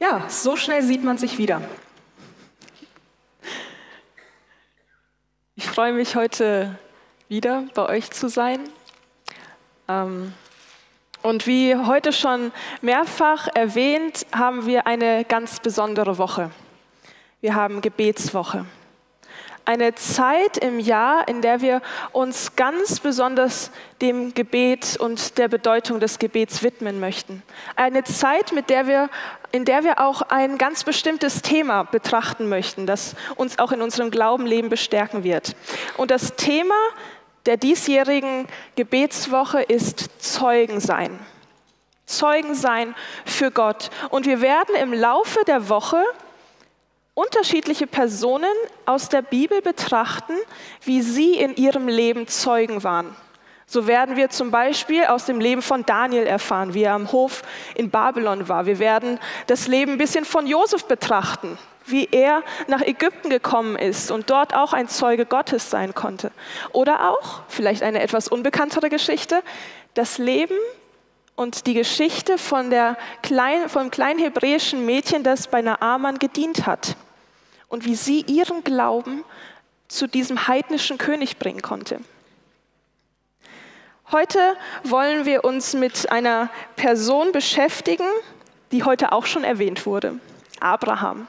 Ja, 0.00 0.24
so 0.28 0.56
schnell 0.56 0.82
sieht 0.82 1.04
man 1.04 1.18
sich 1.18 1.36
wieder. 1.36 1.60
Ich 5.56 5.66
freue 5.68 5.92
mich 5.92 6.16
heute 6.16 6.78
wieder 7.28 7.64
bei 7.74 7.86
euch 7.86 8.10
zu 8.10 8.30
sein. 8.30 8.60
Ähm, 9.88 10.32
und 11.22 11.46
wie 11.46 11.76
heute 11.76 12.14
schon 12.14 12.50
mehrfach 12.80 13.48
erwähnt, 13.54 14.24
haben 14.32 14.64
wir 14.64 14.86
eine 14.86 15.26
ganz 15.26 15.60
besondere 15.60 16.16
Woche. 16.16 16.50
Wir 17.42 17.54
haben 17.54 17.82
Gebetswoche 17.82 18.64
eine 19.64 19.94
Zeit 19.94 20.56
im 20.58 20.78
Jahr, 20.78 21.28
in 21.28 21.42
der 21.42 21.60
wir 21.60 21.82
uns 22.12 22.56
ganz 22.56 23.00
besonders 23.00 23.70
dem 24.00 24.34
Gebet 24.34 24.96
und 24.98 25.38
der 25.38 25.48
Bedeutung 25.48 26.00
des 26.00 26.18
Gebets 26.18 26.62
widmen 26.62 27.00
möchten. 27.00 27.42
Eine 27.76 28.04
Zeit, 28.04 28.52
mit 28.52 28.70
der 28.70 28.86
wir, 28.86 29.10
in 29.52 29.64
der 29.64 29.84
wir 29.84 30.00
auch 30.00 30.22
ein 30.22 30.58
ganz 30.58 30.84
bestimmtes 30.84 31.42
Thema 31.42 31.84
betrachten 31.84 32.48
möchten, 32.48 32.86
das 32.86 33.14
uns 33.36 33.58
auch 33.58 33.72
in 33.72 33.82
unserem 33.82 34.10
Glaubenleben 34.10 34.70
bestärken 34.70 35.24
wird. 35.24 35.54
Und 35.96 36.10
das 36.10 36.36
Thema 36.36 36.74
der 37.46 37.56
diesjährigen 37.56 38.46
Gebetswoche 38.76 39.62
ist 39.62 40.10
Zeugen 40.22 40.80
sein. 40.80 41.18
Zeugen 42.06 42.54
sein 42.54 42.94
für 43.24 43.50
Gott. 43.50 43.90
Und 44.10 44.26
wir 44.26 44.40
werden 44.40 44.74
im 44.74 44.92
Laufe 44.92 45.40
der 45.46 45.68
Woche 45.68 46.02
unterschiedliche 47.20 47.86
Personen 47.86 48.50
aus 48.86 49.10
der 49.10 49.20
Bibel 49.20 49.60
betrachten, 49.60 50.32
wie 50.84 51.02
sie 51.02 51.34
in 51.34 51.54
ihrem 51.56 51.86
Leben 51.86 52.26
Zeugen 52.26 52.82
waren. 52.82 53.14
So 53.66 53.86
werden 53.86 54.16
wir 54.16 54.30
zum 54.30 54.50
Beispiel 54.50 55.04
aus 55.04 55.26
dem 55.26 55.38
Leben 55.38 55.60
von 55.62 55.84
Daniel 55.84 56.26
erfahren, 56.26 56.72
wie 56.74 56.82
er 56.82 56.94
am 56.94 57.12
Hof 57.12 57.42
in 57.74 57.90
Babylon 57.90 58.48
war. 58.48 58.66
Wir 58.66 58.78
werden 58.78 59.20
das 59.46 59.68
Leben 59.68 59.92
ein 59.92 59.98
bisschen 59.98 60.24
von 60.24 60.46
Josef 60.46 60.86
betrachten, 60.86 61.58
wie 61.84 62.08
er 62.10 62.42
nach 62.68 62.80
Ägypten 62.80 63.28
gekommen 63.28 63.76
ist 63.76 64.10
und 64.10 64.30
dort 64.30 64.54
auch 64.54 64.72
ein 64.72 64.88
Zeuge 64.88 65.26
Gottes 65.26 65.70
sein 65.70 65.94
konnte. 65.94 66.32
Oder 66.72 67.10
auch, 67.10 67.42
vielleicht 67.48 67.82
eine 67.82 68.00
etwas 68.00 68.28
unbekanntere 68.28 68.88
Geschichte, 68.88 69.42
das 69.94 70.18
Leben 70.18 70.56
und 71.36 71.66
die 71.66 71.74
Geschichte 71.74 72.38
von 72.38 72.70
der 72.70 72.96
kleinen, 73.22 73.68
vom 73.68 73.90
kleinen 73.90 74.18
hebräischen 74.18 74.86
Mädchen, 74.86 75.22
das 75.22 75.48
bei 75.48 75.60
Naaman 75.60 76.18
gedient 76.18 76.66
hat 76.66 76.96
und 77.70 77.86
wie 77.86 77.94
sie 77.94 78.20
ihren 78.22 78.62
Glauben 78.62 79.24
zu 79.88 80.06
diesem 80.06 80.46
heidnischen 80.46 80.98
König 80.98 81.38
bringen 81.38 81.62
konnte. 81.62 82.00
Heute 84.12 84.40
wollen 84.82 85.24
wir 85.24 85.44
uns 85.44 85.72
mit 85.72 86.10
einer 86.12 86.50
Person 86.76 87.32
beschäftigen, 87.32 88.06
die 88.72 88.82
heute 88.82 89.12
auch 89.12 89.24
schon 89.24 89.44
erwähnt 89.44 89.86
wurde, 89.86 90.18
Abraham. 90.60 91.28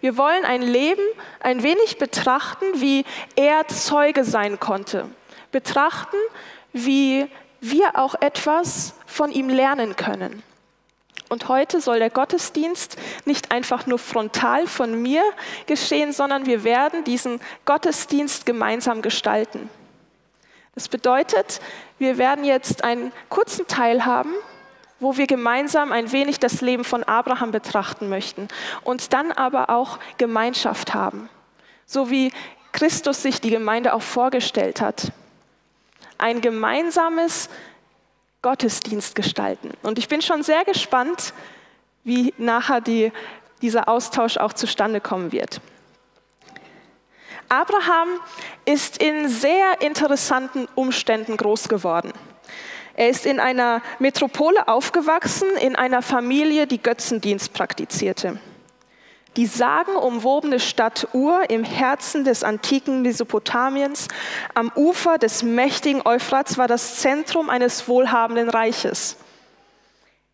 Wir 0.00 0.16
wollen 0.16 0.44
ein 0.44 0.62
Leben 0.62 1.02
ein 1.40 1.62
wenig 1.62 1.98
betrachten, 1.98 2.64
wie 2.76 3.04
er 3.36 3.68
Zeuge 3.68 4.24
sein 4.24 4.58
konnte. 4.58 5.06
Betrachten, 5.52 6.16
wie 6.72 7.28
wir 7.60 7.96
auch 7.98 8.14
etwas 8.20 8.94
von 9.06 9.30
ihm 9.30 9.48
lernen 9.48 9.96
können. 9.96 10.42
Und 11.28 11.48
heute 11.48 11.80
soll 11.80 11.98
der 11.98 12.10
Gottesdienst 12.10 12.96
nicht 13.24 13.50
einfach 13.50 13.86
nur 13.86 13.98
frontal 13.98 14.66
von 14.66 15.00
mir 15.02 15.22
geschehen, 15.66 16.12
sondern 16.12 16.46
wir 16.46 16.64
werden 16.64 17.04
diesen 17.04 17.40
Gottesdienst 17.64 18.46
gemeinsam 18.46 19.02
gestalten. 19.02 19.68
Das 20.74 20.88
bedeutet, 20.88 21.60
wir 21.98 22.18
werden 22.18 22.44
jetzt 22.44 22.84
einen 22.84 23.12
kurzen 23.28 23.66
Teil 23.66 24.06
haben, 24.06 24.32
wo 25.00 25.16
wir 25.16 25.26
gemeinsam 25.26 25.92
ein 25.92 26.12
wenig 26.12 26.40
das 26.40 26.60
Leben 26.60 26.84
von 26.84 27.04
Abraham 27.04 27.50
betrachten 27.50 28.08
möchten 28.08 28.48
und 28.84 29.12
dann 29.12 29.32
aber 29.32 29.70
auch 29.70 29.98
Gemeinschaft 30.16 30.94
haben, 30.94 31.28
so 31.84 32.10
wie 32.10 32.32
Christus 32.72 33.22
sich 33.22 33.40
die 33.40 33.50
Gemeinde 33.50 33.92
auch 33.92 34.02
vorgestellt 34.02 34.80
hat. 34.80 35.12
Ein 36.16 36.40
gemeinsames 36.40 37.48
Gottesdienst 38.48 39.14
gestalten. 39.14 39.72
Und 39.82 39.98
ich 39.98 40.08
bin 40.08 40.22
schon 40.22 40.42
sehr 40.42 40.64
gespannt, 40.64 41.34
wie 42.02 42.32
nachher 42.38 42.80
die, 42.80 43.12
dieser 43.60 43.90
Austausch 43.90 44.38
auch 44.38 44.54
zustande 44.54 45.02
kommen 45.02 45.32
wird. 45.32 45.60
Abraham 47.50 48.08
ist 48.64 49.02
in 49.02 49.28
sehr 49.28 49.82
interessanten 49.82 50.66
Umständen 50.76 51.36
groß 51.36 51.68
geworden. 51.68 52.10
Er 52.94 53.10
ist 53.10 53.26
in 53.26 53.38
einer 53.38 53.82
Metropole 53.98 54.66
aufgewachsen, 54.66 55.50
in 55.60 55.76
einer 55.76 56.00
Familie, 56.00 56.66
die 56.66 56.82
Götzendienst 56.82 57.52
praktizierte. 57.52 58.40
Die 59.38 59.46
sagenumwobene 59.46 60.58
Stadt 60.58 61.06
Ur 61.12 61.48
im 61.48 61.62
Herzen 61.62 62.24
des 62.24 62.42
antiken 62.42 63.02
Mesopotamiens 63.02 64.08
am 64.52 64.72
Ufer 64.74 65.16
des 65.16 65.44
mächtigen 65.44 66.02
Euphrats 66.04 66.58
war 66.58 66.66
das 66.66 66.96
Zentrum 66.96 67.48
eines 67.48 67.86
wohlhabenden 67.86 68.50
Reiches. 68.50 69.16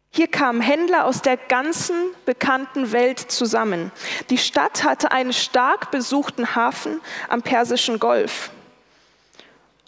Hier 0.09 0.29
kamen 0.29 0.63
Händler 0.63 1.05
aus 1.05 1.21
der 1.21 1.37
ganzen 1.37 1.97
bekannten 2.25 2.93
Welt 2.93 3.19
zusammen. 3.19 3.93
Die 4.31 4.39
Stadt 4.39 4.85
hatte 4.85 5.13
einen 5.13 5.35
stark 5.35 5.91
besuchten 5.91 6.55
Hafen 6.55 7.03
am 7.29 7.43
Persischen 7.43 7.99
Golf. 7.99 8.53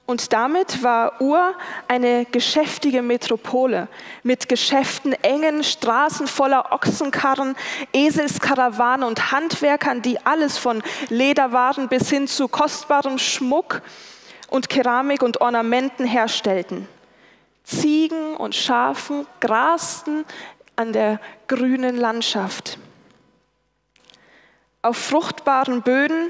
Und 0.07 0.33
damit 0.33 0.85
war 0.85 1.21
Ur 1.21 1.55
eine 1.89 2.27
geschäftige 2.27 3.03
Metropole 3.03 3.89
mit 4.23 4.49
Geschäften, 4.49 5.13
engen 5.25 5.65
Straßen 5.65 6.29
voller 6.29 6.73
Ochsenkarren, 6.73 7.57
Eselskarawanen 7.93 9.07
und 9.07 9.33
Handwerkern, 9.33 10.03
die 10.03 10.25
alles 10.25 10.59
von 10.59 10.81
Lederwaren 11.09 11.89
bis 11.89 12.09
hin 12.09 12.29
zu 12.29 12.47
kostbarem 12.47 13.19
Schmuck 13.19 13.83
und 14.49 14.69
Keramik 14.69 15.23
und 15.23 15.41
Ornamenten 15.41 16.05
herstellten. 16.05 16.87
Ziegen 17.65 18.37
und 18.37 18.55
Schafen 18.55 19.27
grasten 19.41 20.25
an 20.77 20.93
der 20.93 21.19
grünen 21.49 21.97
Landschaft. 21.97 22.79
Auf 24.83 24.99
fruchtbaren 24.99 25.83
Böden 25.83 26.29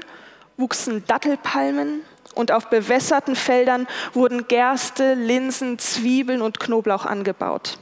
wuchsen 0.57 1.05
Dattelpalmen 1.05 2.01
und 2.37 2.51
auf 2.51 2.69
bewässerten 2.69 3.35
Feldern 3.35 3.87
wurden 4.13 4.47
Gerste, 4.47 5.15
Linsen, 5.15 5.79
Zwiebeln 5.79 6.41
und 6.41 6.59
Knoblauch 6.59 7.05
angebaut. 7.05 7.77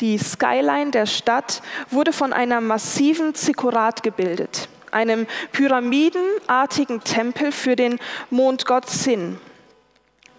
Die 0.00 0.18
Skyline 0.18 0.90
der 0.90 1.06
Stadt 1.06 1.62
wurde 1.90 2.12
von 2.12 2.32
einer 2.32 2.60
massiven 2.60 3.34
Zikkurat 3.34 4.02
gebildet, 4.02 4.68
einem 4.90 5.26
pyramidenartigen 5.52 7.02
Tempel 7.04 7.52
für 7.52 7.76
den 7.76 7.98
Mondgott 8.30 8.90
Sin. 8.90 9.38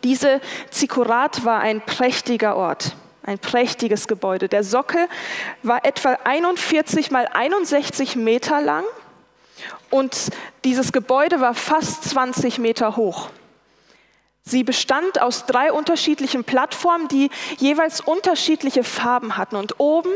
Diese 0.04 0.42
Zikkurat 0.70 1.46
war 1.46 1.62
ein 1.62 1.82
prächtiger 1.82 2.58
Ort, 2.58 2.96
ein 3.24 3.40
prächtiges 3.40 4.08
Gebäude. 4.08 4.50
Der 4.50 4.64
Sockel 4.64 5.08
war 5.64 5.86
etwa 5.86 6.18
41 6.26 7.10
mal 7.10 7.28
61 7.32 8.18
Meter 8.18 8.62
lang 8.62 8.84
und 9.90 10.30
dieses 10.64 10.92
Gebäude 10.92 11.42
war 11.42 11.54
fast 11.54 12.04
20 12.06 12.60
Meter 12.60 12.96
hoch. 12.96 13.30
Sie 14.46 14.64
bestand 14.64 15.22
aus 15.22 15.46
drei 15.46 15.72
unterschiedlichen 15.72 16.44
Plattformen, 16.44 17.08
die 17.08 17.30
jeweils 17.58 18.02
unterschiedliche 18.02 18.84
Farben 18.84 19.38
hatten. 19.38 19.56
Und 19.56 19.80
oben 19.80 20.12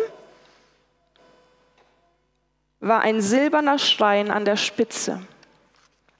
war 2.80 3.02
ein 3.02 3.22
silberner 3.22 3.80
Schrein 3.80 4.30
an 4.30 4.44
der 4.44 4.57
Spitze. 4.57 5.22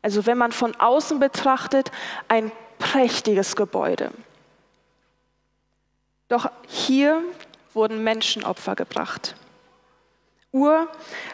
Also 0.02 0.26
wenn 0.26 0.38
man 0.38 0.54
von 0.54 0.76
außen 0.76 1.20
betrachtet, 1.20 1.92
ein 2.30 2.52
prächtiges 2.80 3.56
Gebäude. 3.56 4.12
Doch 6.30 6.50
hier 6.68 7.22
wurden 7.74 8.04
Menschenopfer 8.04 8.76
gebracht. 8.76 9.36
Ur 10.52 10.88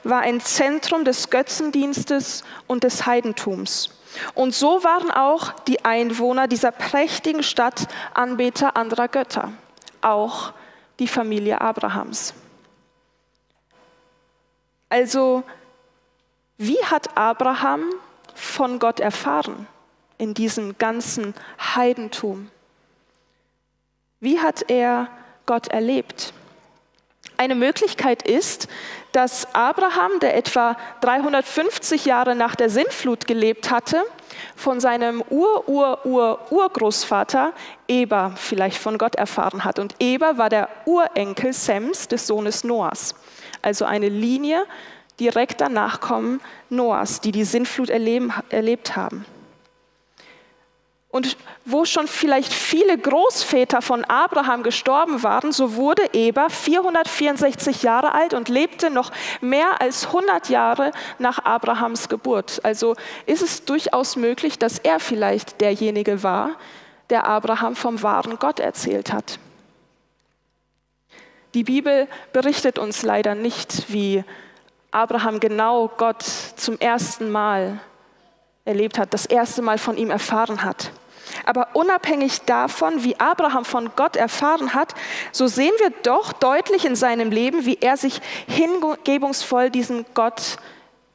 war 0.03 0.22
ein 0.22 0.41
Zentrum 0.41 1.05
des 1.05 1.29
Götzendienstes 1.29 2.43
und 2.67 2.84
des 2.84 3.05
Heidentums. 3.05 3.90
Und 4.34 4.53
so 4.53 4.84
waren 4.84 5.11
auch 5.11 5.52
die 5.61 5.85
Einwohner 5.85 6.47
dieser 6.47 6.72
prächtigen 6.72 7.43
Stadt 7.43 7.88
Anbeter 8.14 8.76
anderer 8.78 9.08
Götter, 9.08 9.52
auch 10.02 10.53
die 10.99 11.08
Familie 11.08 11.61
Abrahams. 11.61 12.34
Also, 14.90 15.43
wie 16.58 16.78
hat 16.85 17.17
Abraham 17.17 17.90
von 18.35 18.78
Gott 18.78 18.99
erfahren 18.99 19.67
in 20.20 20.34
diesem 20.34 20.78
ganzen 20.78 21.34
Heidentum? 21.76 22.52
Wie 24.20 24.40
hat 24.40 24.70
er 24.70 25.09
Gott 25.46 25.67
erlebt? 25.67 26.34
Eine 27.37 27.55
Möglichkeit 27.55 28.28
ist, 28.28 28.67
dass 29.11 29.47
Abraham, 29.53 30.20
der 30.22 30.37
etwa 30.37 30.78
350 31.02 32.05
Jahre 32.05 32.35
nach 32.35 32.55
der 32.55 32.70
Sintflut 32.70 33.28
gelebt 33.28 33.70
hatte, 33.70 34.02
von 34.55 34.79
seinem 34.79 35.22
Ur-Ur-Ur-Urgroßvater 35.29 37.52
Eber 37.87 38.34
vielleicht 38.37 38.78
von 38.78 38.97
Gott 38.97 39.16
erfahren 39.16 39.66
hat. 39.66 39.79
Und 39.79 39.96
Eber 39.99 40.37
war 40.37 40.49
der 40.49 40.70
Urenkel 40.85 41.52
Sems 41.53 42.08
des 42.08 42.28
Sohnes 42.28 42.64
Noahs. 42.64 43.16
also 43.61 43.84
eine 43.85 44.09
Linie 44.09 44.66
direkter 45.19 45.69
Nachkommen 45.69 46.41
Noahs, 46.69 47.22
die 47.22 47.31
die 47.31 47.43
Sintflut 47.43 47.90
erleben, 47.90 48.34
erlebt 48.49 48.96
haben. 48.96 49.26
Und 51.14 51.38
wo 51.64 51.86
schon 51.86 52.08
vielleicht 52.08 52.52
viele 52.52 52.98
Großväter 52.98 53.84
von 53.84 54.04
Abraham 54.04 54.64
gestorben 54.64 55.22
waren, 55.22 55.52
so 55.52 55.76
wurde 55.76 56.02
Eber 56.14 56.50
464 56.50 57.84
Jahre 57.84 58.14
alt 58.16 58.34
und 58.34 58.50
lebte 58.50 58.90
noch 58.90 59.12
mehr 59.40 59.80
als 59.80 60.08
100 60.08 60.50
Jahre 60.50 60.92
nach 61.20 61.38
Abrahams 61.46 62.10
Geburt. 62.10 62.62
Also 62.64 62.96
ist 63.28 63.44
es 63.44 63.64
durchaus 63.64 64.16
möglich, 64.16 64.58
dass 64.58 64.80
er 64.80 65.00
vielleicht 65.00 65.62
derjenige 65.62 66.24
war, 66.24 66.56
der 67.12 67.28
Abraham 67.28 67.76
vom 67.76 68.02
wahren 68.02 68.40
Gott 68.40 68.60
erzählt 68.60 69.14
hat. 69.14 69.38
Die 71.54 71.64
Bibel 71.64 72.08
berichtet 72.32 72.80
uns 72.80 73.04
leider 73.04 73.36
nicht, 73.36 73.94
wie 73.94 74.24
Abraham 74.90 75.40
genau 75.40 75.92
Gott 75.96 76.24
zum 76.56 76.80
ersten 76.80 77.30
Mal 77.30 77.80
erlebt 78.66 78.98
hat, 78.98 79.14
das 79.14 79.28
erste 79.28 79.62
Mal 79.62 79.78
von 79.78 79.96
ihm 79.96 80.10
erfahren 80.10 80.64
hat. 80.64 80.92
Aber 81.46 81.70
unabhängig 81.74 82.41
davon, 82.41 83.03
wie 83.03 83.20
Abraham 83.20 83.66
von 83.66 83.91
Gott 83.96 84.16
erfahren 84.16 84.74
hat, 84.74 84.94
so 85.32 85.47
sehen 85.47 85.74
wir 85.80 85.90
doch 86.03 86.34
deutlich 86.34 86.85
in 86.85 86.96
seinem 86.96 87.32
Leben, 87.32 87.66
wie 87.66 87.78
er 87.82 87.97
sich 87.97 88.22
hingebungsvoll 88.47 89.70
diesem 89.70 90.06
Gott 90.14 90.58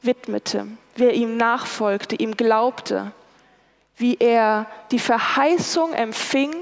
widmete, 0.01 0.67
wie 0.95 1.05
er 1.05 1.13
ihm 1.13 1.37
nachfolgte, 1.37 2.15
ihm 2.15 2.35
glaubte, 2.37 3.11
wie 3.97 4.17
er 4.19 4.65
die 4.91 4.99
Verheißung 4.99 5.93
empfing, 5.93 6.55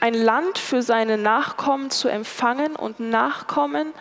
ein 0.00 0.14
Land 0.14 0.58
für 0.58 0.82
seine 0.82 1.16
Nachkommen 1.16 1.90
zu 1.90 2.08
empfangen 2.08 2.76
und 2.76 3.00
Nachkommen 3.00 3.92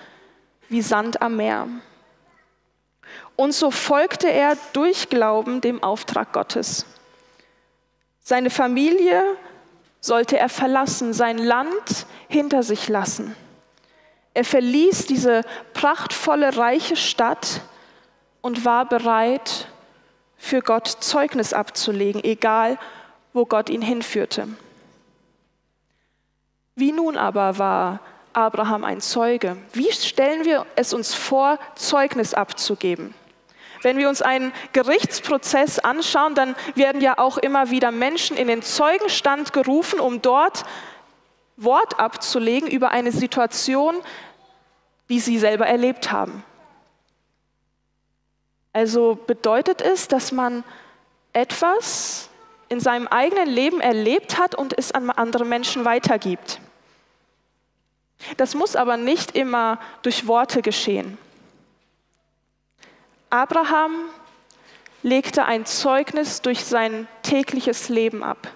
wie 0.68 0.81
Sand 0.81 1.21
am 1.21 1.38
Meer. 1.38 1.68
Und 3.36 3.54
so 3.54 3.71
folgte 3.71 4.30
er 4.30 4.57
durch 4.74 5.10
Glauben 5.10 5.62
dem 5.62 5.83
Auftrag 5.83 6.33
Gottes. 6.33 6.86
Seine 8.27 8.50
Familie 8.50 9.24
sollte 10.01 10.39
er 10.39 10.50
verlassen, 10.50 11.13
sein 11.13 11.38
Land 11.38 12.07
hinter 12.27 12.63
sich 12.63 12.89
lassen. 12.89 13.36
Er 14.33 14.44
verließ 14.44 15.06
diese 15.06 15.42
prachtvolle, 15.75 16.57
reiche 16.57 16.95
Stadt 16.95 17.62
und 18.42 18.66
war 18.66 18.89
bereit, 18.89 19.68
für 20.38 20.62
Gott 20.62 20.88
Zeugnis 20.88 21.54
abzulegen, 21.54 22.24
egal 22.24 22.80
wo 23.31 23.45
Gott 23.45 23.69
ihn 23.69 23.83
hinführte. 23.83 24.48
Wie 26.74 26.94
nun 26.94 27.18
aber 27.18 27.60
war 27.60 28.00
Abraham 28.33 28.86
ein 28.86 29.01
Zeuge? 29.01 29.56
Wie 29.74 29.92
stellen 29.92 30.45
wir 30.45 30.66
es 30.75 30.94
uns 30.94 31.13
vor, 31.13 31.60
Zeugnis 31.75 32.33
abzugeben? 32.33 33.13
Wenn 33.85 33.99
wir 33.99 34.09
uns 34.09 34.23
einen 34.23 34.51
Gerichtsprozess 34.73 35.77
anschauen, 35.77 36.33
dann 36.33 36.55
werden 36.73 37.01
ja 37.01 37.19
auch 37.19 37.37
immer 37.37 37.69
wieder 37.69 37.91
Menschen 37.91 38.35
in 38.35 38.47
den 38.47 38.63
Zeugenstand 38.63 39.53
gerufen, 39.53 39.99
um 39.99 40.23
dort 40.23 40.63
Wort 41.55 41.99
abzulegen 41.99 42.67
über 42.67 42.89
eine 42.89 43.11
Situation, 43.11 43.93
die 45.07 45.19
sie 45.19 45.37
selber 45.37 45.67
erlebt 45.67 46.11
haben. 46.11 46.43
Also 48.73 49.19
bedeutet 49.27 49.83
es, 49.83 50.07
dass 50.07 50.31
man 50.31 50.63
etwas 51.31 52.31
in 52.69 52.79
seinem 52.79 53.05
eigenen 53.07 53.47
Leben 53.47 53.81
erlebt 53.81 54.39
hat 54.39 54.55
und 54.55 54.75
es 54.75 54.93
an 54.93 55.11
andere 55.11 55.45
Menschen 55.45 55.85
weitergibt. 55.85 56.59
Das 58.37 58.55
muss 58.55 58.75
aber 58.75 58.97
nicht 58.97 59.35
immer 59.35 59.79
durch 60.01 60.25
Worte 60.25 60.63
geschehen. 60.63 61.19
Abraham 63.30 64.10
legte 65.04 65.45
ein 65.45 65.66
Zeugnis 65.66 66.42
durch 66.42 66.66
sein 66.66 67.07
tägliches 67.22 67.89
Leben 67.89 68.24
ab. 68.24 68.51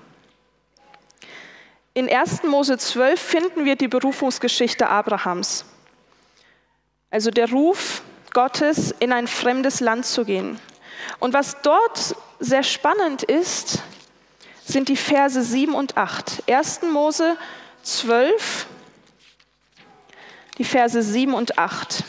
In 1.93 2.09
1. 2.09 2.43
Mose 2.43 2.77
12 2.77 3.19
finden 3.19 3.65
wir 3.65 3.75
die 3.75 3.87
Berufungsgeschichte 3.87 4.87
Abrahams. 4.87 5.65
Also 7.11 7.31
der 7.31 7.49
Ruf 7.49 8.01
Gottes, 8.31 8.91
in 8.99 9.11
ein 9.11 9.27
fremdes 9.27 9.79
Land 9.79 10.05
zu 10.05 10.23
gehen. 10.23 10.59
Und 11.19 11.33
was 11.33 11.57
dort 11.61 12.15
sehr 12.39 12.63
spannend 12.63 13.23
ist, 13.23 13.81
sind 14.63 14.87
die 14.87 14.95
Verse 14.95 15.41
7 15.41 15.73
und 15.73 15.97
8. 15.97 16.43
1. 16.47 16.81
Mose 16.93 17.37
12, 17.83 18.67
die 20.57 20.63
Verse 20.63 21.01
7 21.01 21.33
und 21.33 21.57
8. 21.57 22.03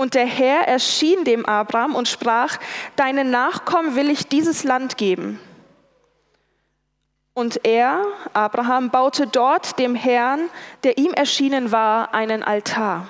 Und 0.00 0.14
der 0.14 0.24
Herr 0.24 0.66
erschien 0.66 1.24
dem 1.24 1.44
Abraham 1.44 1.94
und 1.94 2.08
sprach, 2.08 2.56
deinen 2.96 3.30
Nachkommen 3.30 3.96
will 3.96 4.08
ich 4.08 4.28
dieses 4.28 4.64
Land 4.64 4.96
geben. 4.96 5.38
Und 7.34 7.66
er, 7.66 8.06
Abraham, 8.32 8.88
baute 8.88 9.26
dort 9.26 9.78
dem 9.78 9.94
Herrn, 9.94 10.48
der 10.84 10.96
ihm 10.96 11.12
erschienen 11.12 11.70
war, 11.70 12.14
einen 12.14 12.42
Altar. 12.42 13.08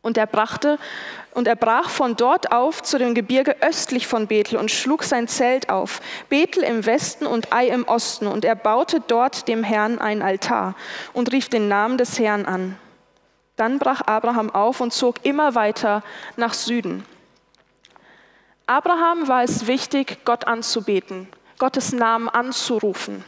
Und 0.00 0.16
er 0.16 0.26
brachte 0.26 0.78
und 1.34 1.46
er 1.46 1.56
brach 1.56 1.90
von 1.90 2.16
dort 2.16 2.52
auf 2.52 2.82
zu 2.82 2.96
dem 2.96 3.14
Gebirge 3.14 3.56
östlich 3.60 4.06
von 4.06 4.28
Bethel 4.28 4.58
und 4.58 4.70
schlug 4.70 5.02
sein 5.04 5.28
Zelt 5.28 5.68
auf, 5.68 6.00
Bethel 6.30 6.62
im 6.62 6.86
Westen 6.86 7.26
und 7.26 7.52
Ai 7.52 7.66
im 7.68 7.86
Osten. 7.86 8.28
Und 8.28 8.46
er 8.46 8.56
baute 8.56 9.02
dort 9.06 9.46
dem 9.46 9.62
Herrn 9.62 9.98
einen 9.98 10.22
Altar 10.22 10.74
und 11.12 11.32
rief 11.32 11.50
den 11.50 11.68
Namen 11.68 11.98
des 11.98 12.18
Herrn 12.18 12.46
an. 12.46 12.78
Dann 13.58 13.78
brach 13.78 14.00
Abraham 14.06 14.50
auf 14.50 14.80
und 14.80 14.92
zog 14.92 15.24
immer 15.24 15.54
weiter 15.54 16.02
nach 16.36 16.54
Süden. 16.54 17.04
Abraham 18.66 19.28
war 19.28 19.42
es 19.42 19.66
wichtig, 19.66 20.24
Gott 20.24 20.46
anzubeten, 20.46 21.28
Gottes 21.58 21.92
Namen 21.92 22.28
anzurufen. 22.28 23.24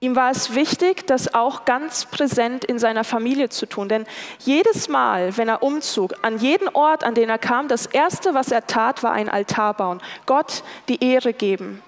Ihm 0.00 0.16
war 0.16 0.30
es 0.30 0.54
wichtig, 0.54 1.06
das 1.06 1.32
auch 1.32 1.64
ganz 1.64 2.06
präsent 2.06 2.64
in 2.64 2.78
seiner 2.78 3.04
Familie 3.04 3.48
zu 3.48 3.66
tun. 3.66 3.88
Denn 3.88 4.04
jedes 4.40 4.88
Mal, 4.88 5.36
wenn 5.36 5.48
er 5.48 5.62
umzog, 5.62 6.14
an 6.22 6.38
jeden 6.38 6.68
Ort, 6.68 7.04
an 7.04 7.14
den 7.14 7.30
er 7.30 7.38
kam, 7.38 7.68
das 7.68 7.86
Erste, 7.86 8.34
was 8.34 8.50
er 8.50 8.66
tat, 8.66 9.02
war 9.02 9.12
ein 9.12 9.28
Altar 9.28 9.74
bauen. 9.74 10.02
Gott 10.26 10.64
die 10.88 11.02
Ehre 11.02 11.32
geben. 11.32 11.82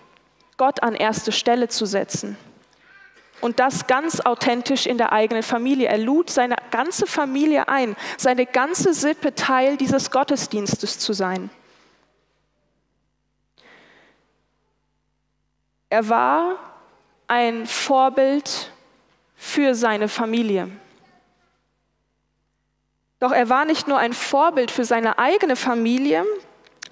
Gott 0.56 0.82
an 0.82 0.94
erste 0.94 1.32
Stelle 1.32 1.68
zu 1.68 1.86
setzen. 1.86 2.38
Und 3.40 3.60
das 3.60 3.86
ganz 3.86 4.20
authentisch 4.20 4.86
in 4.86 4.98
der 4.98 5.12
eigenen 5.12 5.42
Familie. 5.42 5.88
Er 5.88 5.98
lud 5.98 6.30
seine 6.30 6.56
ganze 6.70 7.06
Familie 7.06 7.68
ein, 7.68 7.96
seine 8.16 8.46
ganze 8.46 8.94
Sippe 8.94 9.34
Teil 9.34 9.76
dieses 9.76 10.10
Gottesdienstes 10.10 10.98
zu 10.98 11.12
sein. 11.12 11.50
Er 15.90 16.08
war 16.08 16.56
ein 17.28 17.66
Vorbild 17.66 18.72
für 19.36 19.74
seine 19.74 20.08
Familie. 20.08 20.68
Doch 23.20 23.32
er 23.32 23.48
war 23.48 23.64
nicht 23.64 23.88
nur 23.88 23.98
ein 23.98 24.12
Vorbild 24.12 24.70
für 24.70 24.84
seine 24.84 25.18
eigene 25.18 25.56
Familie, 25.56 26.24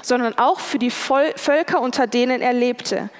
sondern 0.02 0.38
auch 0.38 0.60
für 0.60 0.78
die 0.78 0.90
Völker, 0.90 1.80
unter 1.80 2.06
denen 2.06 2.40
er 2.40 2.52
lebte. 2.52 3.10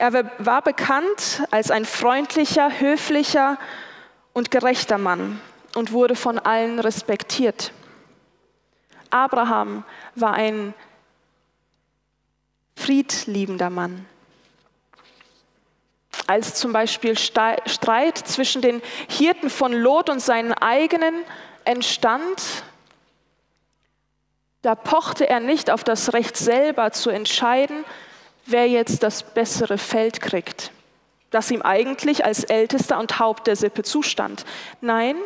Er 0.00 0.14
war 0.38 0.62
bekannt 0.62 1.42
als 1.50 1.70
ein 1.70 1.84
freundlicher, 1.84 2.80
höflicher 2.80 3.58
und 4.32 4.50
gerechter 4.50 4.96
Mann 4.96 5.38
und 5.74 5.92
wurde 5.92 6.16
von 6.16 6.38
allen 6.38 6.78
respektiert. 6.78 7.72
Abraham 9.10 9.84
war 10.14 10.32
ein 10.32 10.72
friedliebender 12.76 13.68
Mann. 13.68 14.06
Als 16.26 16.54
zum 16.54 16.72
Beispiel 16.72 17.18
Streit 17.18 18.16
zwischen 18.16 18.62
den 18.62 18.80
Hirten 19.06 19.50
von 19.50 19.74
Lot 19.74 20.08
und 20.08 20.20
seinen 20.20 20.54
eigenen 20.54 21.14
entstand, 21.66 22.42
da 24.62 24.74
pochte 24.74 25.28
er 25.28 25.40
nicht 25.40 25.70
auf 25.70 25.84
das 25.84 26.14
Recht 26.14 26.38
selber 26.38 26.90
zu 26.90 27.10
entscheiden, 27.10 27.84
wer 28.50 28.68
jetzt 28.68 29.02
das 29.02 29.22
bessere 29.22 29.78
Feld 29.78 30.20
kriegt, 30.20 30.72
das 31.30 31.50
ihm 31.50 31.62
eigentlich 31.62 32.24
als 32.24 32.44
Ältester 32.44 32.98
und 32.98 33.18
Haupt 33.18 33.46
der 33.46 33.56
Sippe 33.56 33.82
zustand. 33.82 34.44
Nein, 34.80 35.16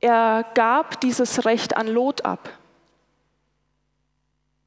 er 0.00 0.44
gab 0.54 1.00
dieses 1.00 1.44
Recht 1.44 1.76
an 1.76 1.86
Lot 1.86 2.24
ab. 2.24 2.48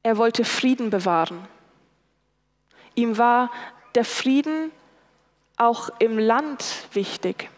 Er 0.02 0.16
wollte 0.16 0.44
Frieden 0.44 0.90
bewahren. 0.90 1.48
Ihm 2.94 3.18
war 3.18 3.50
der 3.94 4.04
Frieden 4.04 4.70
auch 5.56 5.90
im 5.98 6.18
Land 6.18 6.64
wichtig. 6.92 7.50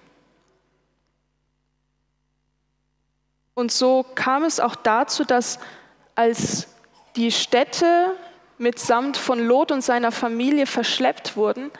Und 3.54 3.72
so 3.72 4.04
kam 4.14 4.44
es 4.44 4.60
auch 4.60 4.76
dazu, 4.76 5.24
dass 5.24 5.58
als 6.14 6.68
die 7.16 7.32
Städte 7.32 8.14
mitsamt 8.58 9.16
von 9.16 9.38
Lot 9.38 9.70
und 9.72 9.82
seiner 9.82 10.12
Familie 10.12 10.66
verschleppt 10.66 11.36
wurden, 11.36 11.70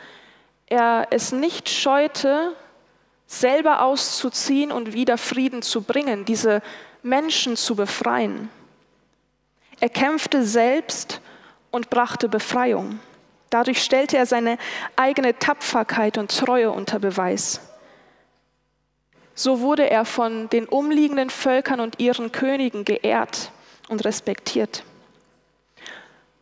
er 0.67 1.09
es 1.11 1.33
nicht 1.33 1.69
scheute, 1.69 2.55
selber 3.27 3.83
auszuziehen 3.83 4.73
und 4.73 4.93
wieder 4.93 5.19
Frieden 5.19 5.63
zu 5.63 5.83
bringen, 5.83 6.25
diese 6.25 6.63
Menschen 7.03 7.57
zu 7.57 7.77
befreien. 7.77 8.51
Er 9.81 9.89
kämpfte 9.89 10.45
selbst 10.45 11.21
und 11.71 11.91
brachte 11.91 12.29
Befreiung. 12.29 13.01
Dadurch 13.51 13.83
stellte 13.83 14.17
er 14.17 14.27
seine 14.27 14.59
eigene 14.97 15.39
Tapferkeit 15.39 16.19
und 16.19 16.37
Treue 16.37 16.71
unter 16.71 16.99
Beweis. 16.99 17.61
So 19.35 19.61
wurde 19.61 19.89
er 19.91 20.05
von 20.05 20.49
den 20.49 20.65
umliegenden 20.67 21.31
Völkern 21.31 21.81
und 21.81 22.01
ihren 22.01 22.33
Königen 22.33 22.85
geehrt 22.85 23.53
und 23.89 24.05
respektiert. 24.05 24.83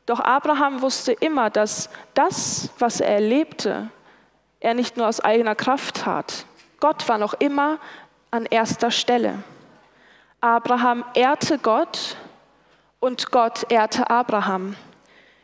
Doch 0.07 0.21
Abraham 0.21 0.83
wusste 0.83 1.13
immer, 1.13 1.51
dass 1.51 1.89
das, 2.13 2.69
was 2.79 3.01
er 3.01 3.09
erlebte, 3.09 3.89
er 4.61 4.75
nicht 4.75 4.97
nur 4.97 5.09
aus 5.09 5.21
eigener 5.21 5.55
Kraft 5.55 5.97
tat. 5.97 6.45
Gott 6.81 7.09
war 7.09 7.19
noch 7.19 7.35
immer 7.35 7.79
an 8.31 8.47
erster 8.47 8.91
Stelle. 8.91 9.43
Abraham 10.41 11.05
ehrte 11.15 11.59
Gott 11.59 12.17
und 13.01 13.31
Gott 13.31 13.71
ehrte 13.71 14.11
Abraham, 14.11 14.77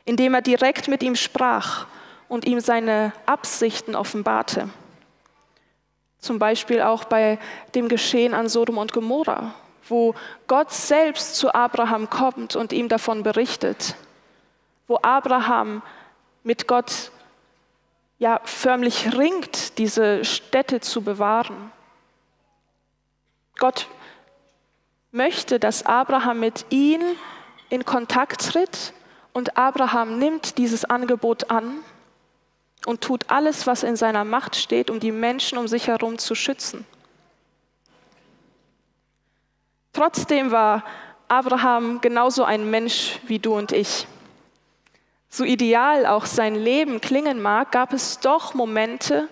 indem 0.05 0.35
er 0.35 0.43
direkt 0.43 0.89
mit 0.89 1.03
ihm 1.03 1.17
sprach 1.17 1.87
und 2.29 2.45
ihm 2.45 2.61
seine 2.61 3.13
Absichten 3.25 3.95
offenbarte. 3.95 4.69
Zum 6.19 6.39
Beispiel 6.39 6.83
auch 6.83 7.05
bei 7.05 7.39
dem 7.75 7.89
Geschehen 7.89 8.35
an 8.35 8.51
Sodom 8.51 8.77
und 8.77 8.93
Gomorra, 8.93 9.55
wo 9.89 10.15
Gott 10.47 10.71
selbst 10.71 11.37
zu 11.37 11.55
Abraham 11.55 12.11
kommt 12.11 12.57
und 12.57 12.75
ihm 12.75 12.91
davon 12.91 13.23
berichtet 13.23 13.95
wo 14.91 14.99
Abraham 15.03 15.83
mit 16.43 16.67
Gott 16.67 17.13
ja 18.19 18.41
förmlich 18.43 19.17
ringt, 19.17 19.79
diese 19.79 20.25
Städte 20.25 20.81
zu 20.81 21.03
bewahren. 21.03 21.71
Gott 23.61 23.87
möchte, 25.13 25.61
dass 25.61 25.87
Abraham 25.87 26.41
mit 26.41 26.67
ihm 26.71 27.01
in 27.69 27.85
Kontakt 27.85 28.51
tritt 28.51 28.93
und 29.33 29.57
Abraham 29.57 30.19
nimmt 30.19 30.59
dieses 30.59 30.85
Angebot 30.85 31.53
an 31.53 31.79
und 32.85 33.01
tut 33.01 33.31
alles, 33.31 33.69
was 33.69 33.85
in 33.85 33.95
seiner 33.95 34.25
Macht 34.25 34.57
steht, 34.57 34.91
um 34.91 34.99
die 34.99 35.13
Menschen 35.13 35.57
um 35.57 35.69
sich 35.69 35.87
herum 35.87 36.19
zu 36.19 36.35
schützen. 36.35 36.85
Trotzdem 39.93 40.51
war 40.51 40.83
Abraham 41.29 42.01
genauso 42.01 42.43
ein 42.43 42.69
Mensch 42.71 43.21
wie 43.29 43.39
du 43.39 43.57
und 43.57 43.71
ich. 43.71 44.09
So 45.31 45.45
ideal 45.45 46.07
auch 46.07 46.27
sein 46.27 46.57
Leben 46.57 47.01
klingen 47.01 47.41
mag, 47.41 47.71
gab 47.71 47.93
es 47.93 48.19
doch 48.19 48.53
Momente, 48.53 49.29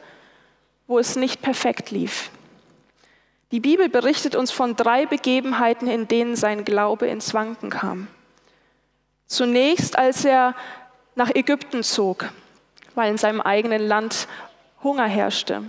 wo 0.87 0.99
es 0.99 1.17
nicht 1.17 1.43
perfekt 1.43 1.91
lief. 1.91 2.31
Die 3.51 3.61
Bibel 3.61 3.89
berichtet 3.89 4.37
uns 4.37 4.53
von 4.53 4.77
drei 4.77 5.07
Begebenheiten, 5.07 5.89
in 5.89 6.07
denen 6.07 6.37
sein 6.37 6.65
Glaube 6.65 7.09
ins 7.09 7.35
Wanken 7.35 7.71
kam. 7.71 8.07
Zunächst, 9.27 9.99
als 9.99 10.25
er 10.25 10.55
nach 11.15 11.35
Ägypten 11.35 11.83
zog, 11.83 12.27
weil 12.95 13.11
in 13.11 13.19
seinem 13.19 13.41
eigenen 13.41 13.87
Land 13.87 14.29
Hunger 14.83 15.07
herrschte. 15.07 15.65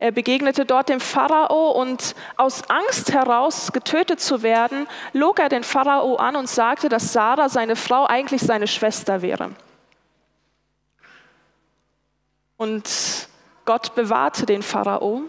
Er 0.00 0.12
begegnete 0.12 0.64
dort 0.64 0.88
dem 0.88 1.00
Pharao 1.00 1.72
und 1.72 2.14
aus 2.36 2.70
Angst 2.70 3.12
heraus 3.12 3.72
getötet 3.72 4.20
zu 4.20 4.42
werden, 4.42 4.86
log 5.12 5.40
er 5.40 5.48
den 5.48 5.64
Pharao 5.64 6.16
an 6.16 6.36
und 6.36 6.48
sagte, 6.48 6.88
dass 6.88 7.12
Sarah, 7.12 7.48
seine 7.48 7.74
Frau, 7.74 8.06
eigentlich 8.06 8.42
seine 8.42 8.68
Schwester 8.68 9.22
wäre. 9.22 9.50
Und 12.56 13.28
Gott 13.64 13.94
bewahrte 13.96 14.46
den 14.46 14.62
Pharao 14.62 15.24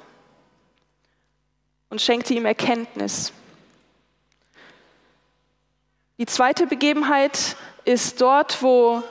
und 1.89 2.01
schenkte 2.01 2.35
ihm 2.35 2.45
Erkenntnis. 2.45 3.33
Die 6.19 6.27
zweite 6.27 6.67
Begebenheit 6.67 7.55
ist 7.85 8.21
dort, 8.21 8.61
wo 8.61 9.01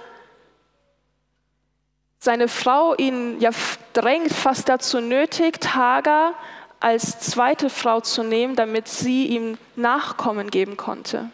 seine 2.19 2.49
Frau 2.49 2.95
ihn 2.95 3.41
ja 3.41 3.51
drängt, 3.99 4.33
fast 4.33 4.69
dazu 4.69 5.01
nötigt, 5.01 5.75
Hagar 5.75 6.35
als 6.81 7.19
zweite 7.19 7.69
Frau 7.69 8.01
zu 8.01 8.23
nehmen, 8.23 8.55
damit 8.55 8.87
sie 8.87 9.27
ihm 9.27 9.59
Nachkommen 9.75 10.51
geben 10.51 10.77
konnte. 10.77 11.31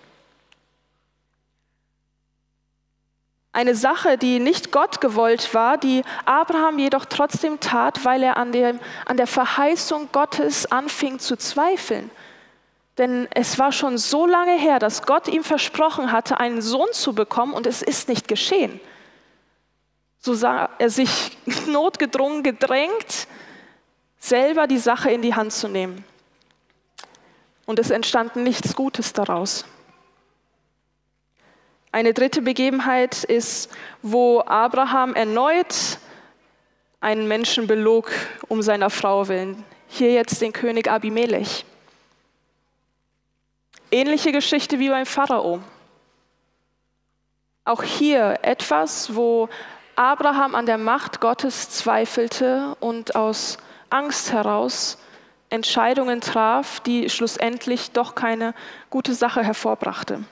Eine 3.52 3.75
Sache, 3.75 4.18
die 4.18 4.40
nicht 4.40 4.73
Gott 4.73 5.00
gewollt 5.00 5.54
war, 5.54 5.76
die 5.76 6.02
Abraham 6.25 6.78
jedoch 6.78 7.04
trotzdem 7.04 7.61
tat, 7.61 8.04
weil 8.04 8.23
er 8.23 8.37
an, 8.37 8.50
dem, 8.50 8.80
an 9.04 9.16
der 9.16 9.28
Verheißung 9.28 10.09
Gottes 10.11 10.73
anfing 10.73 11.18
zu 11.18 11.37
zweifeln. 11.37 12.11
Denn 12.99 13.28
es 13.33 13.59
war 13.59 13.71
schon 13.71 13.99
so 13.99 14.26
lange 14.26 14.59
her, 14.59 14.78
dass 14.78 15.02
Gott 15.02 15.28
ihm 15.28 15.44
versprochen 15.44 16.11
hatte, 16.11 16.40
einen 16.40 16.62
Sohn 16.62 16.88
zu 16.92 17.12
bekommen 17.12 17.52
und 17.52 17.66
es 17.66 17.83
ist 17.83 18.09
nicht 18.09 18.26
geschehen. 18.26 18.80
So 20.25 20.33
sah 20.33 20.71
er 20.78 20.88
sich 20.88 21.37
notgedrungen 21.66 22.43
gedrängt, 22.43 23.28
selber 24.19 24.66
die 24.66 24.78
Sache 24.78 25.11
in 25.11 25.21
die 25.21 25.35
Hand 25.35 25.52
zu 25.52 25.69
nehmen. 25.69 26.02
Und 27.66 27.78
es 27.78 27.90
entstand 27.90 28.35
nichts 28.35 28.75
Gutes 28.75 29.12
daraus. 29.12 29.66
Eine 31.93 32.14
dritte 32.14 32.40
Begebenheit 32.40 33.25
ist, 33.25 33.71
wo 34.00 34.40
Abraham 34.40 35.14
erneut 35.14 35.99
einen 37.02 37.28
Menschen 37.28 37.66
belog 37.66 38.11
um 38.49 38.62
seiner 38.62 38.88
Frau 38.88 39.28
willen. 39.28 39.62
Hier 39.88 40.14
jetzt 40.14 40.40
den 40.40 40.54
König 40.54 40.90
Abimelech. 40.90 41.66
Ähnliche 43.90 44.33
Geschichte 44.33 44.78
wie 44.78 44.88
beim 44.88 45.04
Pharao. 45.04 45.61
Auch 47.66 47.83
hier 47.83 48.38
etwas, 48.40 49.14
wo 49.14 49.50
Abraham 49.97 50.55
an 50.55 50.67
der 50.67 50.79
Macht 50.79 51.21
Gottes 51.21 51.71
zweifelte 51.71 52.77
und 52.81 53.17
aus 53.17 53.59
Angst 53.91 54.33
heraus 54.33 54.99
Entscheidungen 55.51 56.21
traf, 56.21 56.81
die 56.81 57.09
schlussendlich 57.09 57.93
doch 57.93 58.15
keine 58.15 58.55
gute 58.91 59.15
Sache 59.15 59.45
hervorbrachte. 59.45 60.25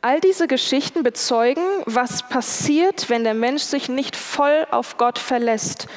All 0.00 0.20
diese 0.20 0.46
Geschichten 0.46 1.02
bezeugen, 1.02 1.64
was 1.84 2.28
passiert, 2.28 3.10
wenn 3.10 3.24
der 3.24 3.34
Mensch 3.34 3.62
sich 3.62 3.88
nicht 3.88 4.16
voll 4.16 4.66
auf 4.70 4.96
Gott 4.96 5.18
verlässt 5.18 5.88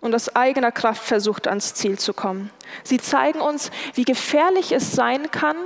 und 0.00 0.14
aus 0.14 0.34
eigener 0.36 0.72
Kraft 0.72 1.04
versucht, 1.04 1.46
ans 1.46 1.72
Ziel 1.72 1.98
zu 1.98 2.12
kommen. 2.12 2.50
Sie 2.82 2.98
zeigen 2.98 3.40
uns, 3.40 3.70
wie 3.94 4.04
gefährlich 4.04 4.72
es 4.72 4.92
sein 4.92 5.30
kann, 5.30 5.56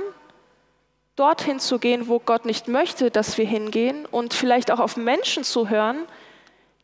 dorthin 1.19 1.59
zu 1.59 1.79
gehen, 1.79 2.07
wo 2.07 2.19
Gott 2.19 2.45
nicht 2.45 2.67
möchte, 2.67 3.11
dass 3.11 3.37
wir 3.37 3.45
hingehen 3.45 4.05
und 4.05 4.33
vielleicht 4.33 4.71
auch 4.71 4.79
auf 4.79 4.95
Menschen 4.95 5.43
zu 5.43 5.69
hören, 5.69 6.05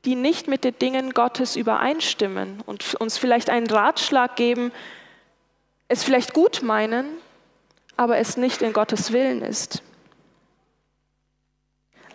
die 0.04 0.16
nicht 0.16 0.48
mit 0.48 0.64
den 0.64 0.78
Dingen 0.78 1.14
Gottes 1.14 1.56
übereinstimmen 1.56 2.62
und 2.66 2.96
uns 2.96 3.18
vielleicht 3.18 3.50
einen 3.50 3.68
Ratschlag 3.68 4.36
geben, 4.36 4.72
es 5.88 6.04
vielleicht 6.04 6.34
gut 6.34 6.62
meinen, 6.64 7.06
aber 7.96 8.18
es 8.18 8.38
nicht 8.38 8.62
in 8.62 8.74
Gottes 8.74 9.12
Willen 9.14 9.42
ist. 9.42 9.82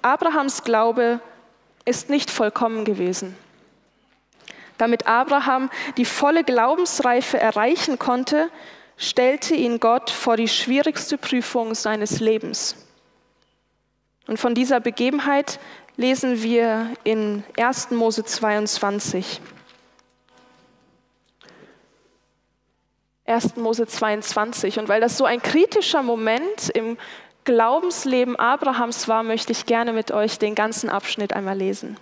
Abrahams 0.02 0.62
Glaube 0.62 1.20
ist 1.84 2.10
nicht 2.10 2.30
vollkommen 2.30 2.84
gewesen. 2.84 3.36
Damit 4.78 5.06
Abraham 5.06 5.70
die 5.96 6.04
volle 6.04 6.44
Glaubensreife 6.44 7.38
erreichen 7.38 7.98
konnte, 7.98 8.50
stellte 9.00 9.54
ihn 9.54 9.80
Gott 9.80 10.10
vor 10.10 10.36
die 10.36 10.46
schwierigste 10.46 11.16
Prüfung 11.16 11.74
seines 11.74 12.20
Lebens. 12.20 12.76
Und 14.26 14.38
von 14.38 14.54
dieser 14.54 14.78
Begebenheit 14.78 15.58
lesen 15.96 16.42
wir 16.42 16.92
in 17.02 17.42
1. 17.56 17.92
Mose 17.92 18.24
22. 18.24 19.40
1. 23.24 23.56
Mose 23.56 23.86
22. 23.86 24.78
Und 24.78 24.88
weil 24.88 25.00
das 25.00 25.16
so 25.16 25.24
ein 25.24 25.40
kritischer 25.40 26.02
Moment 26.02 26.68
im 26.68 26.98
Glaubensleben 27.44 28.36
Abrahams 28.36 29.08
war, 29.08 29.22
möchte 29.22 29.52
ich 29.52 29.64
gerne 29.64 29.94
mit 29.94 30.12
euch 30.12 30.38
den 30.38 30.54
ganzen 30.54 30.90
Abschnitt 30.90 31.32
einmal 31.32 31.56
lesen. 31.56 31.96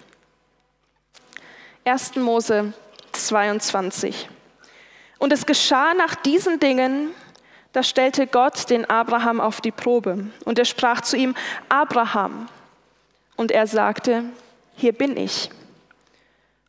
1. 1.85 2.17
Mose 2.17 2.73
22. 3.13 4.29
Und 5.19 5.33
es 5.33 5.47
geschah 5.47 5.95
nach 5.95 6.15
diesen 6.15 6.61
Dingen, 6.61 7.11
da 7.73 7.83
stellte 7.83 8.27
Gott 8.27 8.71
den 8.71 8.89
Abraham 8.89 9.41
auf 9.41 9.61
die 9.61 9.71
Probe. 9.71 10.27
Und 10.45 10.59
er 10.59 10.65
sprach 10.65 11.01
zu 11.01 11.17
ihm, 11.17 11.35
Abraham. 11.69 12.49
Und 13.37 13.53
er 13.53 13.67
sagte, 13.67 14.25
hier 14.75 14.93
bin 14.93 15.17
ich. 15.17 15.51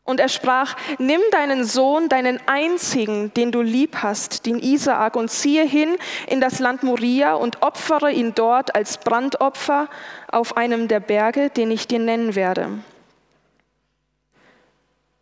Und 0.04 0.20
er 0.20 0.30
sprach, 0.30 0.76
nimm 0.98 1.22
deinen 1.32 1.64
Sohn, 1.64 2.10
deinen 2.10 2.40
einzigen, 2.48 3.32
den 3.36 3.52
du 3.52 3.62
lieb 3.62 3.98
hast, 4.02 4.48
den 4.48 4.58
Isaak, 4.58 5.16
und 5.16 5.30
ziehe 5.30 5.64
hin 5.64 5.98
in 6.26 6.42
das 6.42 6.58
Land 6.58 6.82
Moria 6.82 7.36
und 7.36 7.62
opfere 7.62 8.12
ihn 8.12 8.34
dort 8.34 8.74
als 8.74 8.98
Brandopfer 8.98 9.88
auf 10.32 10.58
einem 10.58 10.88
der 10.88 11.00
Berge, 11.00 11.52
den 11.52 11.70
ich 11.70 11.88
dir 11.88 12.00
nennen 12.00 12.34
werde. 12.34 12.70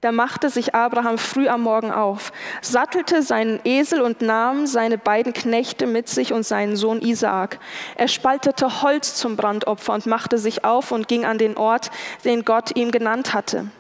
Da 0.01 0.12
machte 0.12 0.51
sich 0.51 0.75
Abraham 0.75 1.18
früh 1.18 1.48
am 1.48 1.62
Morgen 1.62 1.92
auf, 1.92 2.32
sattelte 2.62 3.24
seinen 3.24 3.60
Esel 3.63 4.01
und 4.01 4.22
nahm 4.22 4.68
seine 4.68 5.00
beiden 5.00 5.34
Knechte 5.34 5.88
mit 5.88 6.08
sich 6.08 6.34
und 6.34 6.46
seinen 6.46 6.75
Sohn 6.75 7.01
Isaak. 7.01 7.58
Er 7.96 8.08
spaltete 8.08 8.84
Holz 8.84 9.16
zum 9.16 9.36
Brandopfer 9.36 9.94
und 9.94 10.06
machte 10.06 10.38
sich 10.38 10.63
auf 10.63 10.92
und 10.92 11.08
ging 11.08 11.25
an 11.25 11.39
den 11.39 11.58
Ort, 11.58 11.89
den 12.25 12.46
Gott 12.46 12.75
ihm 12.77 12.92
genannt 12.92 13.34
hatte. 13.34 13.72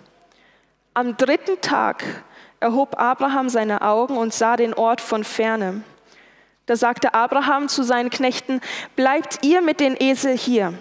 Am 0.95 1.17
dritten 1.17 1.61
Tag 1.61 2.03
erhob 2.59 2.99
Abraham 2.99 3.49
seine 3.49 3.83
Augen 3.83 4.17
und 4.17 4.33
sah 4.33 4.55
den 4.55 4.73
Ort 4.73 5.01
von 5.01 5.23
ferne. 5.23 5.83
Da 6.65 6.75
sagte 6.75 7.13
Abraham 7.13 7.69
zu 7.69 7.83
seinen 7.83 8.09
Knechten, 8.09 8.61
bleibt 8.95 9.45
ihr 9.45 9.61
mit 9.61 9.79
den 9.79 9.95
Esel 9.95 10.35
hier. 10.35 10.73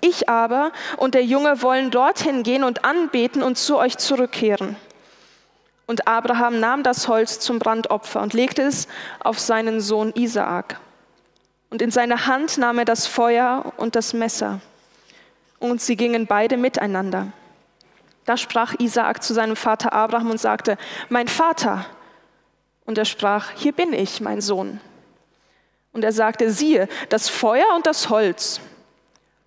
Ich 0.00 0.28
aber 0.28 0.72
und 0.96 1.14
der 1.14 1.24
Junge 1.24 1.62
wollen 1.62 1.90
dorthin 1.90 2.42
gehen 2.42 2.64
und 2.64 2.84
anbeten 2.84 3.42
und 3.42 3.56
zu 3.56 3.78
euch 3.78 3.98
zurückkehren. 3.98 4.76
Und 5.86 6.08
Abraham 6.08 6.58
nahm 6.58 6.82
das 6.82 7.06
Holz 7.08 7.38
zum 7.38 7.58
Brandopfer 7.58 8.20
und 8.20 8.34
legte 8.34 8.62
es 8.62 8.88
auf 9.20 9.38
seinen 9.38 9.80
Sohn 9.80 10.12
Isaak. 10.14 10.80
Und 11.70 11.80
in 11.82 11.90
seine 11.90 12.26
Hand 12.26 12.58
nahm 12.58 12.78
er 12.78 12.84
das 12.84 13.06
Feuer 13.06 13.72
und 13.76 13.94
das 13.94 14.12
Messer. 14.12 14.60
Und 15.58 15.80
sie 15.80 15.96
gingen 15.96 16.26
beide 16.26 16.56
miteinander. 16.56 17.28
Da 18.24 18.36
sprach 18.36 18.74
Isaak 18.78 19.22
zu 19.22 19.32
seinem 19.32 19.56
Vater 19.56 19.92
Abraham 19.92 20.30
und 20.30 20.40
sagte, 20.40 20.76
mein 21.08 21.28
Vater. 21.28 21.86
Und 22.84 22.98
er 22.98 23.04
sprach, 23.04 23.50
hier 23.54 23.72
bin 23.72 23.92
ich, 23.92 24.20
mein 24.20 24.40
Sohn. 24.40 24.80
Und 25.92 26.04
er 26.04 26.12
sagte, 26.12 26.50
siehe, 26.50 26.88
das 27.08 27.28
Feuer 27.28 27.66
und 27.74 27.86
das 27.86 28.10
Holz, 28.10 28.60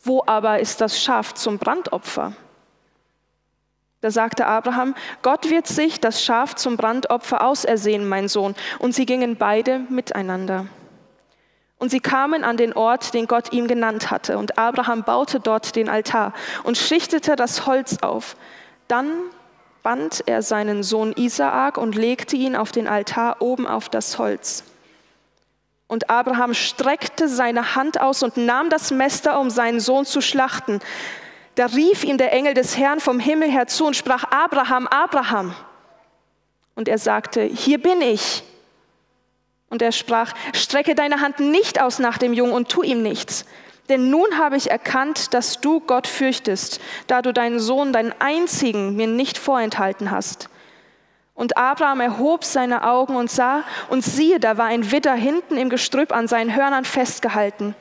wo 0.03 0.23
aber 0.25 0.59
ist 0.59 0.81
das 0.81 1.01
Schaf 1.01 1.33
zum 1.33 1.57
Brandopfer? 1.57 2.33
Da 4.01 4.11
sagte 4.11 4.45
Abraham, 4.45 4.95
Gott 5.21 5.49
wird 5.49 5.67
sich 5.67 5.99
das 5.99 6.23
Schaf 6.23 6.55
zum 6.55 6.77
Brandopfer 6.77 7.43
ausersehen, 7.43 8.07
mein 8.07 8.29
Sohn. 8.29 8.55
Und 8.79 8.95
sie 8.95 9.05
gingen 9.05 9.35
beide 9.35 9.79
miteinander. 9.89 10.67
Und 11.79 11.91
sie 11.91 11.99
kamen 11.99 12.43
an 12.43 12.55
den 12.55 12.73
Ort, 12.73 13.13
den 13.13 13.27
Gott 13.27 13.51
ihm 13.51 13.67
genannt 13.67 14.09
hatte. 14.09 14.37
Und 14.37 14.57
Abraham 14.57 15.03
baute 15.03 15.39
dort 15.39 15.75
den 15.75 15.89
Altar 15.89 16.33
und 16.63 16.77
schichtete 16.77 17.35
das 17.35 17.65
Holz 17.65 17.97
auf. 18.01 18.37
Dann 18.87 19.11
band 19.83 20.23
er 20.25 20.41
seinen 20.41 20.83
Sohn 20.83 21.13
Isaak 21.13 21.77
und 21.77 21.95
legte 21.95 22.35
ihn 22.35 22.55
auf 22.55 22.71
den 22.71 22.87
Altar 22.87 23.41
oben 23.41 23.67
auf 23.67 23.89
das 23.89 24.17
Holz. 24.17 24.63
Und 25.89 26.11
Abraham 26.11 26.53
streckte 26.53 27.27
seine 27.27 27.75
Hand 27.75 27.99
aus 27.99 28.21
und 28.21 28.37
nahm 28.37 28.69
das 28.69 28.91
Messer, 28.91 29.39
um 29.39 29.49
seinen 29.49 29.79
Sohn 29.79 30.05
zu 30.05 30.21
schlachten. 30.21 30.79
Da 31.55 31.65
rief 31.65 32.03
ihm 32.03 32.19
der 32.19 32.31
Engel 32.31 32.53
des 32.53 32.77
Herrn 32.77 32.99
vom 32.99 33.19
Himmel 33.19 33.49
her 33.49 33.65
zu 33.65 33.87
und 33.87 33.95
sprach, 33.95 34.23
Abraham, 34.25 34.85
Abraham. 34.85 35.55
Und 36.75 36.87
er 36.87 36.99
sagte, 36.99 37.41
hier 37.41 37.81
bin 37.81 38.01
ich. 38.01 38.43
Und 39.71 39.81
er 39.81 39.91
sprach, 39.91 40.33
strecke 40.53 40.93
deine 40.93 41.21
Hand 41.21 41.39
nicht 41.39 41.81
aus 41.81 41.97
nach 41.97 42.19
dem 42.19 42.33
Jungen 42.33 42.53
und 42.53 42.69
tu 42.69 42.83
ihm 42.83 43.01
nichts. 43.01 43.45
Denn 43.89 44.11
nun 44.11 44.37
habe 44.37 44.57
ich 44.57 44.69
erkannt, 44.69 45.33
dass 45.33 45.59
du 45.59 45.79
Gott 45.79 46.05
fürchtest, 46.05 46.79
da 47.07 47.23
du 47.23 47.33
deinen 47.33 47.59
Sohn, 47.59 47.93
deinen 47.93 48.13
einzigen, 48.19 48.95
mir 48.95 49.07
nicht 49.07 49.39
vorenthalten 49.39 50.11
hast. 50.11 50.49
Und 51.39 51.55
Abraham 51.55 52.01
erhob 52.01 52.43
seine 52.43 52.83
Augen 52.83 53.15
und 53.15 53.31
sah, 53.31 53.63
und 53.87 54.03
siehe, 54.03 54.41
da 54.41 54.57
war 54.57 54.65
ein 54.65 54.91
Widder 54.91 55.13
hinten 55.13 55.55
im 55.55 55.69
Gestrüpp 55.69 56.11
an 56.11 56.27
seinen 56.27 56.53
Hörnern 56.53 56.83
festgehalten. 56.83 57.75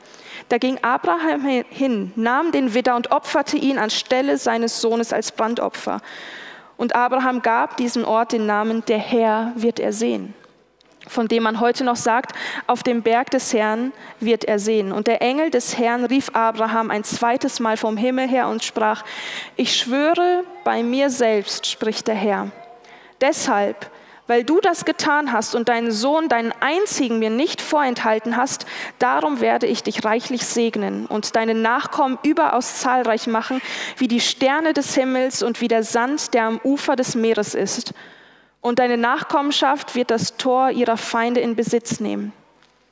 Da 0.47 0.57
ging 0.59 0.79
Abraham 0.81 1.41
hin, 1.69 2.13
nahm 2.15 2.53
den 2.53 2.73
Widder 2.73 2.95
und 2.95 3.11
opferte 3.11 3.57
ihn 3.57 3.77
anstelle 3.77 4.37
seines 4.37 4.79
Sohnes 4.79 5.11
als 5.11 5.33
Brandopfer. 5.33 5.99
Und 6.77 6.95
Abraham 6.95 7.41
gab 7.41 7.75
diesem 7.75 8.05
Ort 8.05 8.31
den 8.31 8.45
Namen, 8.45 8.85
der 8.85 8.97
Herr 8.97 9.51
wird 9.55 9.81
er 9.81 9.91
sehen, 9.91 10.33
von 11.05 11.27
dem 11.27 11.43
man 11.43 11.59
heute 11.59 11.83
noch 11.83 11.97
sagt, 11.97 12.31
auf 12.65 12.81
dem 12.81 13.01
Berg 13.01 13.29
des 13.31 13.51
Herrn 13.51 13.91
wird 14.21 14.45
er 14.45 14.59
sehen. 14.59 14.93
Und 14.93 15.07
der 15.07 15.21
Engel 15.21 15.49
des 15.49 15.77
Herrn 15.77 16.05
rief 16.05 16.29
Abraham 16.31 16.91
ein 16.91 17.03
zweites 17.03 17.59
Mal 17.59 17.75
vom 17.75 17.97
Himmel 17.97 18.29
her 18.29 18.47
und 18.47 18.63
sprach, 18.63 19.03
ich 19.57 19.75
schwöre 19.75 20.45
bei 20.63 20.81
mir 20.81 21.09
selbst, 21.09 21.65
spricht 21.65 22.07
der 22.07 22.15
Herr 22.15 22.51
Deshalb, 23.21 23.89
weil 24.27 24.43
du 24.43 24.61
das 24.61 24.85
getan 24.85 25.33
hast 25.33 25.55
und 25.55 25.69
deinen 25.69 25.91
Sohn, 25.91 26.29
deinen 26.29 26.53
einzigen, 26.59 27.17
mir 27.19 27.31
nicht 27.31 27.61
vorenthalten 27.61 28.37
hast, 28.37 28.65
darum 28.99 29.41
werde 29.41 29.65
ich 29.65 29.81
dich 29.81 30.05
reichlich 30.05 30.45
segnen 30.45 31.07
und 31.07 31.35
deine 31.35 31.55
Nachkommen 31.55 32.19
überaus 32.21 32.75
zahlreich 32.75 33.25
machen, 33.25 33.61
wie 33.97 34.07
die 34.07 34.19
Sterne 34.19 34.73
des 34.73 34.93
Himmels 34.93 35.41
und 35.41 35.61
wie 35.61 35.67
der 35.67 35.83
Sand, 35.83 36.33
der 36.33 36.43
am 36.43 36.61
Ufer 36.63 36.95
des 36.95 37.15
Meeres 37.15 37.55
ist. 37.55 37.93
Und 38.61 38.79
deine 38.79 38.97
Nachkommenschaft 38.97 39.95
wird 39.95 40.11
das 40.11 40.37
Tor 40.37 40.69
ihrer 40.69 40.97
Feinde 40.97 41.39
in 41.39 41.55
Besitz 41.55 41.99
nehmen. 41.99 42.33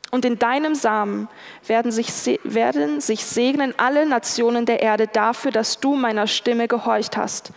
Und 0.09 0.25
in 0.25 0.39
deinem 0.39 0.73
Samen 0.73 1.27
werden 1.67 1.91
sich, 1.91 2.39
werden 2.43 3.01
sich 3.01 3.25
segnen 3.25 3.73
alle 3.77 4.05
Nationen 4.07 4.65
der 4.65 4.81
Erde 4.81 5.07
dafür, 5.07 5.51
dass 5.51 5.79
du 5.79 5.95
meiner 5.95 6.27
Stimme 6.27 6.67
gehorcht 6.67 7.17
hast. 7.17 7.51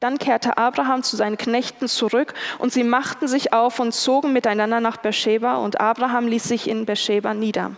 Dann 0.00 0.18
kehrte 0.18 0.56
Abraham 0.56 1.02
zu 1.02 1.16
seinen 1.16 1.36
Knechten 1.36 1.86
zurück 1.86 2.32
und 2.58 2.72
sie 2.72 2.84
machten 2.84 3.28
sich 3.28 3.52
auf 3.52 3.78
und 3.78 3.92
zogen 3.92 4.32
miteinander 4.32 4.80
nach 4.80 4.96
Beersheba 4.96 5.56
und 5.56 5.78
Abraham 5.80 6.26
ließ 6.26 6.44
sich 6.44 6.68
in 6.68 6.86
Beersheba 6.86 7.34
nieder. 7.34 7.72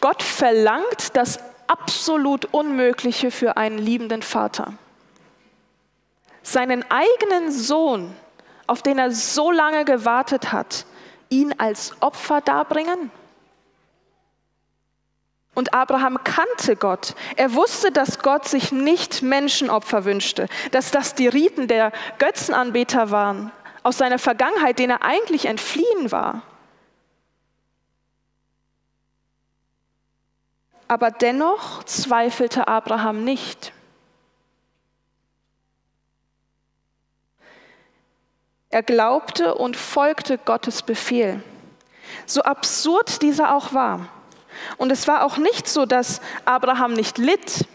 Gott 0.00 0.22
verlangt 0.22 1.16
das 1.16 1.38
absolut 1.66 2.46
Unmögliche 2.46 3.30
für 3.30 3.56
einen 3.56 3.78
liebenden 3.78 4.22
Vater. 4.22 4.74
Seinen 6.42 6.84
eigenen 6.90 7.52
Sohn, 7.52 8.14
auf 8.66 8.82
den 8.82 8.98
er 8.98 9.12
so 9.12 9.50
lange 9.50 9.84
gewartet 9.84 10.52
hat, 10.52 10.86
ihn 11.28 11.54
als 11.58 11.94
Opfer 12.00 12.40
darbringen? 12.40 13.10
Und 15.54 15.74
Abraham 15.74 16.18
kannte 16.24 16.76
Gott. 16.76 17.14
Er 17.36 17.54
wusste, 17.54 17.92
dass 17.92 18.20
Gott 18.20 18.48
sich 18.48 18.72
nicht 18.72 19.22
Menschenopfer 19.22 20.04
wünschte, 20.04 20.48
dass 20.70 20.90
das 20.90 21.14
die 21.14 21.28
Riten 21.28 21.68
der 21.68 21.92
Götzenanbeter 22.18 23.10
waren, 23.10 23.52
aus 23.82 23.98
seiner 23.98 24.18
Vergangenheit, 24.18 24.78
denen 24.78 24.92
er 24.92 25.02
eigentlich 25.02 25.46
entfliehen 25.46 26.10
war. 26.10 26.42
Aber 30.88 31.10
dennoch 31.10 31.84
zweifelte 31.84 32.68
Abraham 32.68 33.24
nicht. 33.24 33.72
Er 38.70 38.82
glaubte 38.82 39.54
und 39.54 39.76
folgte 39.76 40.38
Gottes 40.38 40.82
Befehl. 40.82 41.42
So 42.24 42.42
absurd 42.42 43.20
dieser 43.20 43.54
auch 43.54 43.74
war. 43.74 44.08
Und 44.76 44.92
es 44.92 45.08
war 45.08 45.24
auch 45.24 45.36
nicht 45.36 45.68
so, 45.68 45.86
dass 45.86 46.20
Abraham 46.44 46.92
nicht 46.94 47.18
litt. 47.18 47.66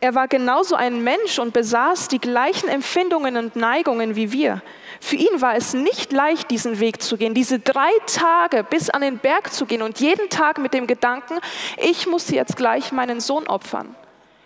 Er 0.00 0.14
war 0.14 0.28
genauso 0.28 0.74
ein 0.74 1.02
Mensch 1.02 1.38
und 1.38 1.54
besaß 1.54 2.08
die 2.08 2.18
gleichen 2.18 2.68
Empfindungen 2.68 3.38
und 3.38 3.56
Neigungen 3.56 4.16
wie 4.16 4.32
wir. 4.32 4.60
Für 5.00 5.16
ihn 5.16 5.40
war 5.40 5.56
es 5.56 5.72
nicht 5.72 6.12
leicht, 6.12 6.50
diesen 6.50 6.78
Weg 6.78 7.00
zu 7.00 7.16
gehen, 7.16 7.32
diese 7.32 7.58
drei 7.58 7.90
Tage 8.06 8.64
bis 8.64 8.90
an 8.90 9.00
den 9.00 9.18
Berg 9.18 9.52
zu 9.52 9.64
gehen 9.64 9.82
und 9.82 10.00
jeden 10.00 10.28
Tag 10.28 10.58
mit 10.58 10.74
dem 10.74 10.86
Gedanken, 10.86 11.38
ich 11.78 12.06
muss 12.06 12.30
jetzt 12.30 12.56
gleich 12.56 12.92
meinen 12.92 13.20
Sohn 13.20 13.46
opfern. 13.46 13.94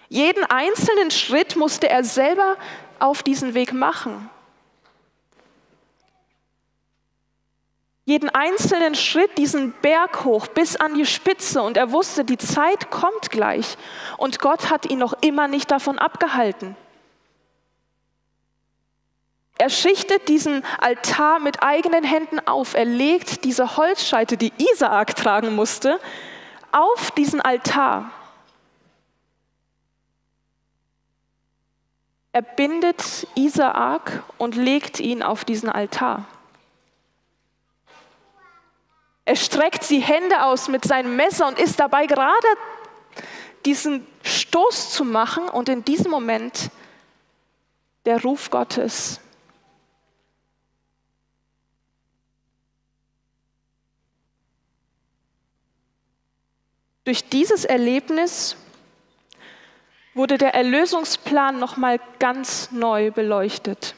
Jeden 0.09 0.45
einzelnen 0.45 1.11
Schritt 1.11 1.57
musste 1.57 1.89
er 1.89 2.05
selber 2.05 2.57
auf 2.99 3.23
diesen 3.23 3.55
Weg 3.55 3.73
machen. 3.73 4.31
Jeden 8.09 8.31
einzelnen 8.31 8.95
Schritt 8.95 9.37
diesen 9.37 9.73
Berg 9.83 10.25
hoch 10.25 10.47
bis 10.47 10.77
an 10.77 10.95
die 10.95 11.05
Spitze 11.05 11.61
und 11.61 11.77
er 11.77 11.93
wusste, 11.93 12.25
die 12.25 12.39
Zeit 12.39 12.91
kommt 12.91 13.31
gleich 13.31 13.77
und 14.17 14.39
Gott 14.39 14.71
hat 14.71 14.87
ihn 14.87 14.99
noch 14.99 15.13
immer 15.21 15.47
nicht 15.47 15.71
davon 15.71 15.99
abgehalten. 15.99 16.75
Er 19.59 19.69
schichtet 19.69 20.27
diesen 20.29 20.65
Altar 20.79 21.39
mit 21.39 21.63
eigenen 21.63 22.03
Händen 22.03 22.41
auf. 22.47 22.73
Er 22.73 22.87
legt 22.87 23.45
diese 23.45 23.77
Holzscheite, 23.77 24.39
die 24.39 24.55
Isaak 24.57 25.15
tragen 25.15 25.55
musste, 25.55 26.01
auf 26.73 27.11
diesen 27.11 27.43
Altar. 27.43 28.11
Er 32.33 32.41
bindet 32.41 33.27
Isaak 33.35 34.23
und 34.39 34.57
legt 34.57 34.99
ihn 34.99 35.23
auf 35.23 35.45
diesen 35.45 35.69
Altar. 35.69 36.25
Er 39.29 39.37
streckt 39.37 39.91
die 39.91 40.01
Hände 40.01 40.43
aus 40.43 40.69
mit 40.69 40.87
seinem 40.87 41.15
Messer 41.15 41.49
und 41.49 41.59
ist 41.59 41.79
dabei 41.79 42.07
gerade 42.07 42.49
diesen 43.67 44.07
Stoß 44.23 44.91
zu 44.91 45.05
machen 45.05 45.51
und 45.51 45.69
in 45.69 45.85
diesem 45.85 46.11
Moment 46.11 46.71
der 48.07 48.23
Ruf 48.23 48.49
Gottes. 48.49 49.21
Durch 57.05 57.29
dieses 57.29 57.67
Erlebnis 57.67 58.57
wurde 60.15 60.39
der 60.39 60.55
Erlösungsplan 60.55 61.59
nochmal 61.59 62.01
ganz 62.19 62.71
neu 62.71 63.11
beleuchtet. 63.11 63.95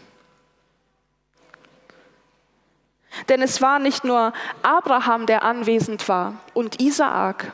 Denn 3.28 3.42
es 3.42 3.60
war 3.60 3.78
nicht 3.78 4.04
nur 4.04 4.32
Abraham, 4.62 5.26
der 5.26 5.42
anwesend 5.42 6.08
war 6.08 6.34
und 6.54 6.80
Isaak 6.80 7.52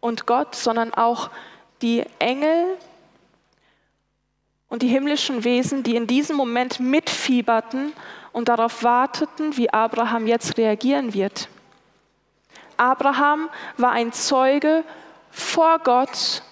und 0.00 0.26
Gott, 0.26 0.54
sondern 0.54 0.94
auch 0.94 1.30
die 1.82 2.04
Engel 2.18 2.76
und 4.68 4.82
die 4.82 4.88
himmlischen 4.88 5.44
Wesen, 5.44 5.82
die 5.82 5.96
in 5.96 6.06
diesem 6.06 6.36
Moment 6.36 6.80
mitfieberten 6.80 7.92
und 8.32 8.48
darauf 8.48 8.82
warteten, 8.82 9.56
wie 9.56 9.70
Abraham 9.70 10.26
jetzt 10.26 10.58
reagieren 10.58 11.14
wird. 11.14 11.48
Abraham 12.76 13.48
war 13.76 13.92
ein 13.92 14.12
Zeuge 14.12 14.84
vor 15.30 15.78
Gott 15.78 16.42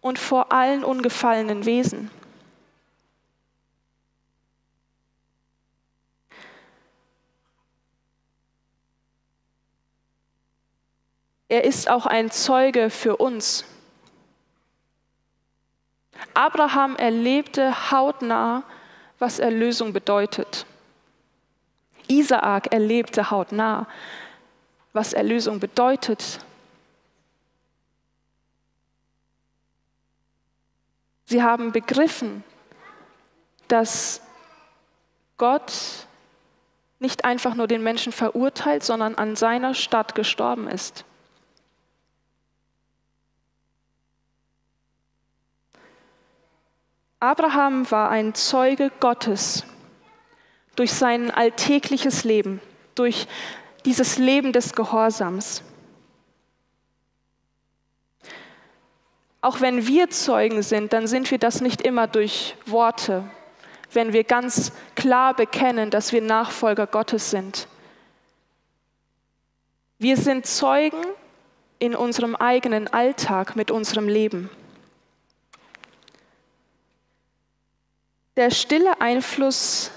und 0.00 0.18
vor 0.18 0.52
allen 0.52 0.82
ungefallenen 0.82 1.64
Wesen. 1.64 2.10
Er 11.52 11.64
ist 11.64 11.90
auch 11.90 12.06
ein 12.06 12.30
Zeuge 12.30 12.88
für 12.88 13.18
uns. 13.18 13.66
Abraham 16.32 16.96
erlebte 16.96 17.90
hautnah, 17.90 18.62
was 19.18 19.38
Erlösung 19.38 19.92
bedeutet. 19.92 20.64
Isaak 22.08 22.72
erlebte 22.72 23.30
hautnah, 23.30 23.86
was 24.94 25.12
Erlösung 25.12 25.60
bedeutet. 25.60 26.38
Sie 31.26 31.42
haben 31.42 31.70
begriffen, 31.70 32.44
dass 33.68 34.22
Gott 35.36 36.06
nicht 36.98 37.26
einfach 37.26 37.54
nur 37.54 37.66
den 37.66 37.82
Menschen 37.82 38.10
verurteilt, 38.10 38.82
sondern 38.82 39.16
an 39.16 39.36
seiner 39.36 39.74
Stadt 39.74 40.14
gestorben 40.14 40.66
ist. 40.66 41.04
Abraham 47.22 47.88
war 47.92 48.10
ein 48.10 48.34
Zeuge 48.34 48.90
Gottes 48.98 49.64
durch 50.74 50.92
sein 50.92 51.30
alltägliches 51.30 52.24
Leben, 52.24 52.60
durch 52.96 53.28
dieses 53.84 54.18
Leben 54.18 54.52
des 54.52 54.74
Gehorsams. 54.74 55.62
Auch 59.40 59.60
wenn 59.60 59.86
wir 59.86 60.10
Zeugen 60.10 60.62
sind, 60.62 60.92
dann 60.92 61.06
sind 61.06 61.30
wir 61.30 61.38
das 61.38 61.60
nicht 61.60 61.82
immer 61.82 62.08
durch 62.08 62.56
Worte, 62.66 63.22
wenn 63.92 64.12
wir 64.12 64.24
ganz 64.24 64.72
klar 64.96 65.32
bekennen, 65.32 65.90
dass 65.90 66.10
wir 66.10 66.22
Nachfolger 66.22 66.88
Gottes 66.88 67.30
sind. 67.30 67.68
Wir 70.00 70.16
sind 70.16 70.44
Zeugen 70.44 71.04
in 71.78 71.94
unserem 71.94 72.34
eigenen 72.34 72.88
Alltag 72.88 73.54
mit 73.54 73.70
unserem 73.70 74.08
Leben. 74.08 74.50
Der 78.36 78.50
stille 78.50 79.00
Einfluss 79.00 79.90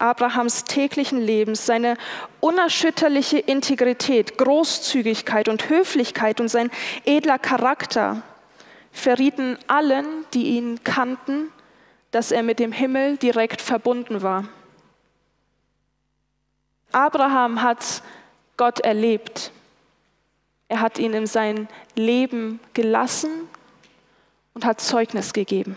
Abrahams 0.00 0.64
täglichen 0.64 1.20
Lebens, 1.20 1.66
seine 1.66 1.96
unerschütterliche 2.40 3.38
Integrität, 3.38 4.38
Großzügigkeit 4.38 5.48
und 5.48 5.68
Höflichkeit 5.68 6.40
und 6.40 6.48
sein 6.48 6.70
edler 7.04 7.38
Charakter 7.38 8.22
verrieten 8.90 9.58
allen, 9.66 10.06
die 10.34 10.56
ihn 10.56 10.82
kannten, 10.82 11.52
dass 12.10 12.32
er 12.32 12.42
mit 12.42 12.58
dem 12.58 12.72
Himmel 12.72 13.16
direkt 13.16 13.60
verbunden 13.60 14.22
war. 14.22 14.48
Abraham 16.90 17.62
hat 17.62 18.02
Gott 18.56 18.80
erlebt. 18.80 19.52
Er 20.68 20.80
hat 20.80 20.98
ihn 20.98 21.12
in 21.12 21.26
sein 21.26 21.68
Leben 21.94 22.60
gelassen 22.74 23.30
und 24.54 24.64
hat 24.64 24.80
Zeugnis 24.80 25.32
gegeben. 25.32 25.76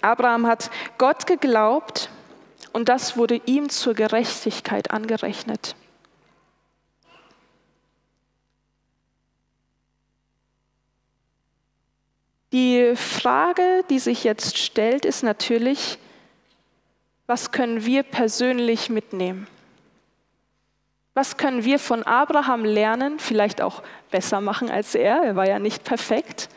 Abraham 0.00 0.46
hat 0.46 0.70
Gott 0.98 1.26
geglaubt 1.26 2.10
und 2.72 2.88
das 2.88 3.16
wurde 3.16 3.40
ihm 3.46 3.68
zur 3.68 3.94
Gerechtigkeit 3.94 4.90
angerechnet. 4.90 5.76
Die 12.52 12.94
Frage, 12.94 13.84
die 13.90 13.98
sich 13.98 14.22
jetzt 14.22 14.58
stellt, 14.58 15.04
ist 15.04 15.24
natürlich, 15.24 15.98
was 17.26 17.50
können 17.50 17.84
wir 17.84 18.04
persönlich 18.04 18.90
mitnehmen? 18.90 19.48
Was 21.14 21.36
können 21.36 21.64
wir 21.64 21.80
von 21.80 22.02
Abraham 22.04 22.64
lernen, 22.64 23.18
vielleicht 23.18 23.60
auch 23.60 23.82
besser 24.10 24.40
machen 24.40 24.70
als 24.70 24.94
er, 24.94 25.22
er 25.22 25.36
war 25.36 25.48
ja 25.48 25.58
nicht 25.58 25.82
perfekt. 25.82 26.48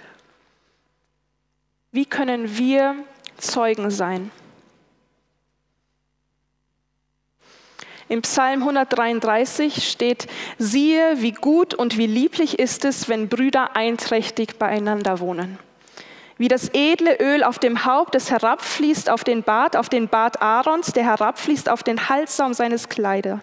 Wie 1.91 2.05
können 2.05 2.57
wir 2.57 2.95
Zeugen 3.37 3.91
sein. 3.91 4.31
Im 8.09 8.21
Psalm 8.21 8.61
133 8.61 9.89
steht, 9.89 10.27
siehe, 10.57 11.21
wie 11.21 11.33
gut 11.33 11.73
und 11.73 11.97
wie 11.97 12.07
lieblich 12.07 12.57
ist 12.57 12.85
es, 12.85 13.09
wenn 13.09 13.27
Brüder 13.27 13.75
einträchtig 13.75 14.57
beieinander 14.57 15.19
wohnen. 15.19 15.59
Wie 16.37 16.47
das 16.47 16.69
edle 16.73 17.17
Öl 17.19 17.43
auf 17.43 17.59
dem 17.59 17.83
Haupt, 17.83 18.15
das 18.15 18.31
herabfließt 18.31 19.09
auf 19.09 19.23
den 19.23 19.43
Bart, 19.43 19.75
auf 19.75 19.89
den 19.89 20.07
Bart 20.07 20.41
Aarons, 20.41 20.93
der 20.93 21.03
herabfließt 21.03 21.67
auf 21.67 21.83
den 21.83 22.07
Halssaum 22.09 22.53
seines 22.53 22.87
Kleider. 22.87 23.41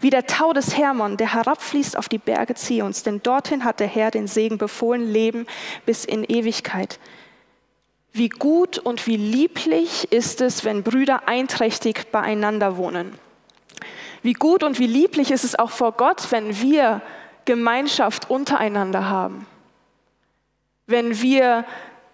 Wie 0.00 0.10
der 0.10 0.26
Tau 0.26 0.52
des 0.52 0.76
Hermon, 0.76 1.16
der 1.16 1.34
herabfließt 1.34 1.96
auf 1.96 2.08
die 2.08 2.18
Berge 2.18 2.54
Zions, 2.54 3.02
denn 3.02 3.22
dorthin 3.22 3.64
hat 3.64 3.80
der 3.80 3.86
Herr 3.86 4.10
den 4.10 4.28
Segen 4.28 4.56
befohlen, 4.56 5.10
Leben 5.10 5.46
bis 5.84 6.04
in 6.04 6.24
Ewigkeit. 6.24 6.98
Wie 8.12 8.28
gut 8.28 8.78
und 8.78 9.06
wie 9.06 9.16
lieblich 9.16 10.10
ist 10.12 10.40
es, 10.40 10.64
wenn 10.64 10.82
Brüder 10.82 11.28
einträchtig 11.28 12.10
beieinander 12.10 12.76
wohnen. 12.76 13.16
Wie 14.22 14.32
gut 14.32 14.62
und 14.62 14.78
wie 14.78 14.86
lieblich 14.86 15.30
ist 15.30 15.44
es 15.44 15.58
auch 15.58 15.70
vor 15.70 15.92
Gott, 15.92 16.30
wenn 16.30 16.60
wir 16.60 17.00
Gemeinschaft 17.44 18.28
untereinander 18.28 19.08
haben. 19.08 19.46
Wenn 20.86 21.22
wir 21.22 21.64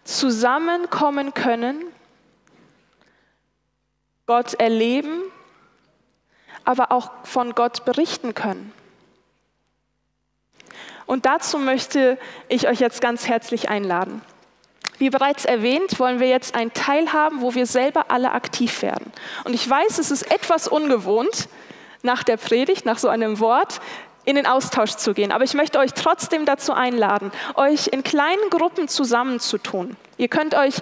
zusammenkommen 0.04 1.34
können, 1.34 1.82
Gott 4.26 4.54
erleben, 4.54 5.22
aber 6.64 6.92
auch 6.92 7.10
von 7.24 7.54
Gott 7.54 7.84
berichten 7.84 8.34
können. 8.34 8.72
Und 11.06 11.24
dazu 11.26 11.58
möchte 11.58 12.18
ich 12.48 12.68
euch 12.68 12.80
jetzt 12.80 13.00
ganz 13.00 13.28
herzlich 13.28 13.68
einladen. 13.68 14.20
Wie 14.98 15.10
bereits 15.10 15.44
erwähnt, 15.44 15.98
wollen 15.98 16.20
wir 16.20 16.28
jetzt 16.28 16.54
einen 16.54 16.72
Teil 16.72 17.12
haben, 17.12 17.42
wo 17.42 17.54
wir 17.54 17.66
selber 17.66 18.10
alle 18.10 18.32
aktiv 18.32 18.82
werden. 18.82 19.12
Und 19.44 19.54
ich 19.54 19.68
weiß, 19.68 19.98
es 19.98 20.10
ist 20.10 20.30
etwas 20.30 20.68
ungewohnt, 20.68 21.48
nach 22.02 22.22
der 22.22 22.36
Predigt, 22.36 22.86
nach 22.86 22.98
so 22.98 23.08
einem 23.08 23.40
Wort, 23.40 23.80
in 24.24 24.36
den 24.36 24.46
Austausch 24.46 24.92
zu 24.96 25.14
gehen. 25.14 25.32
Aber 25.32 25.44
ich 25.44 25.54
möchte 25.54 25.78
euch 25.78 25.92
trotzdem 25.92 26.46
dazu 26.46 26.72
einladen, 26.72 27.30
euch 27.54 27.88
in 27.88 28.02
kleinen 28.02 28.50
Gruppen 28.50 28.88
zusammenzutun. 28.88 29.96
Ihr 30.16 30.28
könnt 30.28 30.54
euch 30.54 30.74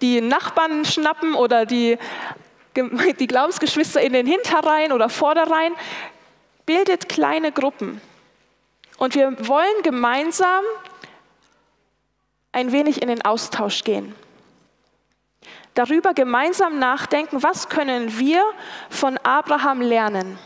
die 0.00 0.20
Nachbarn 0.20 0.84
schnappen 0.84 1.34
oder 1.34 1.66
die, 1.66 1.98
die 3.20 3.26
Glaubensgeschwister 3.26 4.00
in 4.00 4.12
den 4.12 4.26
Hinterreihen 4.26 4.92
oder 4.92 5.08
Vorderreihen. 5.08 5.74
Bildet 6.64 7.08
kleine 7.08 7.52
Gruppen. 7.52 8.00
Und 8.98 9.14
wir 9.14 9.46
wollen 9.46 9.82
gemeinsam 9.82 10.64
ein 12.52 12.72
wenig 12.72 13.02
in 13.02 13.08
den 13.08 13.24
Austausch 13.24 13.84
gehen. 13.84 14.14
Darüber 15.74 16.14
gemeinsam 16.14 16.78
nachdenken, 16.78 17.42
was 17.42 17.68
können 17.68 18.18
wir 18.18 18.42
von 18.90 19.16
Abraham 19.18 19.80
lernen? 19.80 20.38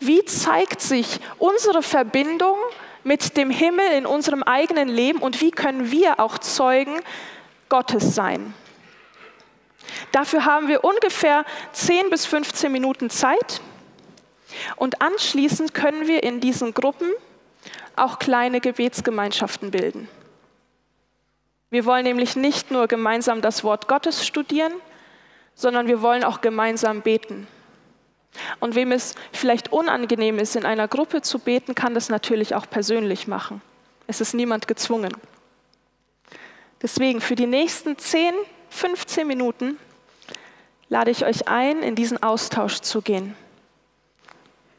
Wie 0.00 0.24
zeigt 0.24 0.80
sich 0.80 1.20
unsere 1.38 1.82
Verbindung 1.82 2.56
mit 3.04 3.36
dem 3.36 3.50
Himmel 3.50 3.86
in 3.92 4.06
unserem 4.06 4.42
eigenen 4.42 4.88
Leben 4.88 5.20
und 5.20 5.40
wie 5.40 5.50
können 5.50 5.90
wir 5.90 6.18
auch 6.18 6.38
Zeugen 6.38 7.00
Gottes 7.68 8.14
sein? 8.14 8.52
Dafür 10.12 10.44
haben 10.44 10.68
wir 10.68 10.82
ungefähr 10.82 11.44
10 11.72 12.10
bis 12.10 12.26
15 12.26 12.72
Minuten 12.72 13.10
Zeit 13.10 13.60
und 14.76 15.00
anschließend 15.00 15.74
können 15.74 16.06
wir 16.06 16.22
in 16.22 16.40
diesen 16.40 16.74
Gruppen 16.74 17.10
auch 17.96 18.18
kleine 18.18 18.60
Gebetsgemeinschaften 18.60 19.70
bilden. 19.70 20.08
Wir 21.70 21.84
wollen 21.84 22.04
nämlich 22.04 22.36
nicht 22.36 22.70
nur 22.70 22.86
gemeinsam 22.86 23.40
das 23.40 23.64
Wort 23.64 23.88
Gottes 23.88 24.24
studieren, 24.24 24.72
sondern 25.54 25.86
wir 25.86 26.02
wollen 26.02 26.24
auch 26.24 26.40
gemeinsam 26.40 27.02
beten. 27.02 27.46
Und 28.60 28.74
wem 28.74 28.92
es 28.92 29.14
vielleicht 29.32 29.72
unangenehm 29.72 30.38
ist, 30.38 30.56
in 30.56 30.64
einer 30.64 30.88
Gruppe 30.88 31.22
zu 31.22 31.38
beten, 31.38 31.74
kann 31.74 31.94
das 31.94 32.08
natürlich 32.08 32.54
auch 32.54 32.68
persönlich 32.68 33.26
machen. 33.26 33.60
Es 34.06 34.20
ist 34.20 34.34
niemand 34.34 34.68
gezwungen. 34.68 35.12
Deswegen 36.82 37.20
für 37.20 37.34
die 37.34 37.46
nächsten 37.46 37.96
10, 37.96 38.34
15 38.70 39.26
Minuten 39.26 39.78
lade 40.88 41.10
ich 41.10 41.24
euch 41.24 41.48
ein, 41.48 41.82
in 41.82 41.94
diesen 41.94 42.22
Austausch 42.22 42.80
zu 42.80 43.02
gehen, 43.02 43.34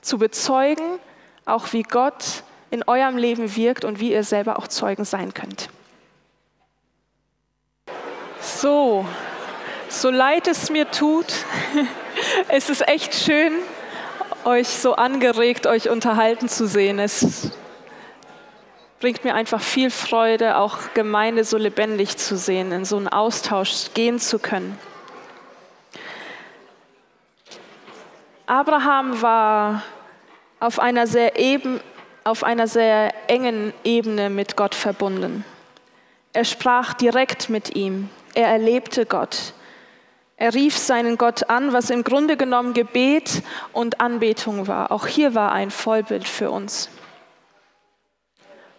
zu 0.01 0.17
bezeugen, 0.17 0.99
auch 1.45 1.73
wie 1.73 1.83
Gott 1.83 2.43
in 2.71 2.83
eurem 2.83 3.17
Leben 3.17 3.55
wirkt 3.55 3.85
und 3.85 3.99
wie 3.99 4.11
ihr 4.11 4.23
selber 4.23 4.59
auch 4.59 4.67
Zeugen 4.67 5.05
sein 5.05 5.33
könnt. 5.33 5.69
So, 8.41 9.05
so 9.89 10.09
leid 10.09 10.47
es 10.47 10.69
mir 10.69 10.89
tut, 10.91 11.27
es 12.49 12.69
ist 12.69 12.87
echt 12.87 13.15
schön, 13.15 13.53
euch 14.43 14.67
so 14.67 14.95
angeregt, 14.95 15.67
euch 15.67 15.89
unterhalten 15.89 16.49
zu 16.49 16.67
sehen. 16.67 16.99
Es 16.99 17.51
bringt 18.99 19.23
mir 19.23 19.35
einfach 19.35 19.61
viel 19.61 19.89
Freude, 19.89 20.57
auch 20.57 20.77
Gemeinde 20.93 21.43
so 21.43 21.57
lebendig 21.57 22.17
zu 22.17 22.37
sehen, 22.37 22.71
in 22.71 22.85
so 22.85 22.97
einen 22.97 23.07
Austausch 23.07 23.93
gehen 23.93 24.19
zu 24.19 24.39
können. 24.39 24.77
Abraham 28.47 29.21
war 29.21 29.83
auf 30.59 30.79
einer 30.79 31.07
sehr, 31.07 31.39
eben, 31.39 31.79
auf 32.25 32.43
einer 32.43 32.67
sehr 32.67 33.13
engen 33.29 33.71
Ebene 33.83 34.29
mit 34.29 34.57
Gott 34.57 34.75
verbunden. 34.75 35.45
Er 36.33 36.43
sprach 36.43 36.93
direkt 36.95 37.49
mit 37.49 37.75
ihm. 37.75 38.09
Er 38.33 38.47
erlebte 38.47 39.05
Gott. 39.05 39.53
Er 40.35 40.53
rief 40.53 40.75
seinen 40.75 41.17
Gott 41.17 41.49
an, 41.49 41.71
was 41.71 41.91
im 41.91 42.03
Grunde 42.03 42.35
genommen 42.35 42.73
Gebet 42.73 43.43
und 43.71 44.01
Anbetung 44.01 44.67
war. 44.67 44.91
Auch 44.91 45.07
hier 45.07 45.35
war 45.35 45.51
ein 45.51 45.71
Vollbild 45.71 46.27
für 46.27 46.49
uns. 46.49 46.89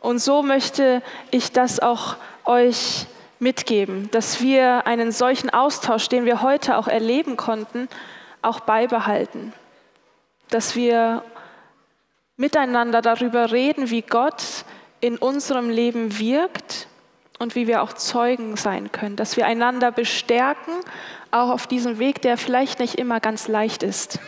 Und 0.00 0.18
so 0.18 0.42
möchte 0.42 1.00
ich 1.30 1.52
das 1.52 1.80
auch 1.80 2.16
euch 2.44 3.06
mitgeben, 3.38 4.10
dass 4.10 4.40
wir 4.40 4.86
einen 4.88 5.12
solchen 5.12 5.50
Austausch, 5.50 6.08
den 6.08 6.24
wir 6.24 6.42
heute 6.42 6.76
auch 6.76 6.88
erleben 6.88 7.36
konnten, 7.36 7.88
auch 8.42 8.60
beibehalten. 8.60 9.52
Dass 10.50 10.74
wir 10.74 11.22
miteinander 12.36 13.02
darüber 13.02 13.52
reden, 13.52 13.90
wie 13.90 14.02
Gott 14.02 14.64
in 15.00 15.18
unserem 15.18 15.70
Leben 15.70 16.18
wirkt 16.18 16.88
und 17.38 17.54
wie 17.54 17.66
wir 17.66 17.82
auch 17.82 17.92
Zeugen 17.92 18.56
sein 18.56 18.92
können. 18.92 19.16
Dass 19.16 19.36
wir 19.36 19.46
einander 19.46 19.92
bestärken, 19.92 20.74
auch 21.30 21.50
auf 21.50 21.66
diesem 21.66 21.98
Weg, 21.98 22.22
der 22.22 22.36
vielleicht 22.36 22.78
nicht 22.78 22.94
immer 22.96 23.20
ganz 23.20 23.48
leicht 23.48 23.82
ist. 23.82 24.20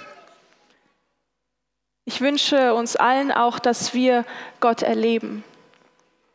Ich 2.05 2.21
wünsche 2.21 2.75
uns 2.75 2.97
allen 2.97 3.31
auch, 3.31 3.59
dass 3.59 3.93
wir 3.93 4.25
Gott 4.61 4.83
erleben, 4.83 5.45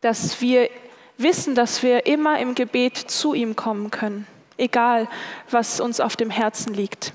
dass 0.02 0.40
wir 0.40 0.70
wissen, 1.18 1.56
dass 1.56 1.82
wir 1.82 2.06
immer 2.06 2.40
im 2.40 2.54
Gebet 2.54 2.98
zu 2.98 3.34
ihm 3.34 3.56
kommen 3.56 3.90
können, 3.90 4.28
egal 4.58 5.08
was 5.50 5.80
uns 5.80 6.00
auf 6.00 6.16
dem 6.16 6.30
Herzen 6.30 6.74
liegt. 6.74 7.14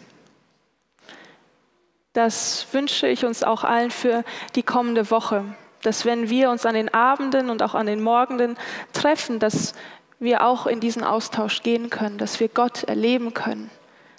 Das 2.19 2.67
wünsche 2.73 3.07
ich 3.07 3.25
uns 3.25 3.45
auch 3.45 3.63
allen 3.63 3.93
für 3.93 4.25
die 4.57 4.65
kommende 4.65 5.09
Woche, 5.13 5.45
dass 5.83 6.05
wenn 6.05 6.29
wir 6.29 6.51
uns 6.51 6.67
an 6.67 6.75
den 6.75 6.93
Abenden 6.93 7.49
und 7.49 7.63
auch 7.63 7.77
an 7.77 7.87
den 7.87 8.03
Morgenden 8.03 8.59
treffen, 8.93 9.39
dass 9.39 9.73
wir 10.19 10.45
auch 10.45 10.67
in 10.67 10.81
diesen 10.81 11.05
Austausch 11.05 11.63
gehen 11.63 11.91
können, 11.91 12.19
dass 12.19 12.41
wir 12.41 12.49
Gott 12.49 12.83
erleben 12.83 13.35
können, 13.35 13.71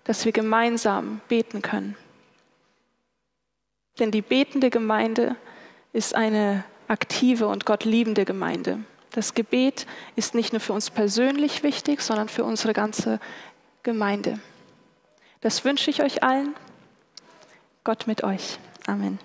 dass 0.05 0.23
wir 0.23 0.31
gemeinsam 0.31 1.19
beten 1.27 1.61
können. 1.61 1.97
Denn 3.99 4.11
die 4.11 4.21
betende 4.21 4.69
Gemeinde 4.69 5.35
ist 5.91 6.15
eine 6.15 6.63
aktive 6.87 7.49
und 7.49 7.65
Gott 7.65 7.83
liebende 7.83 8.23
Gemeinde. 8.23 8.79
Das 9.11 9.33
Gebet 9.33 9.85
ist 10.15 10.35
nicht 10.35 10.53
nur 10.53 10.61
für 10.61 10.71
uns 10.71 10.89
persönlich 10.89 11.63
wichtig, 11.63 11.99
sondern 11.99 12.29
für 12.29 12.45
unsere 12.45 12.71
ganze 12.71 13.19
Gemeinde. 13.83 14.39
Das 15.41 15.65
wünsche 15.65 15.89
ich 15.89 16.01
euch 16.01 16.23
allen. 16.23 16.55
Gott 17.89 18.05
mit 18.05 18.23
euch. 18.23 18.59
Amen. 18.85 19.17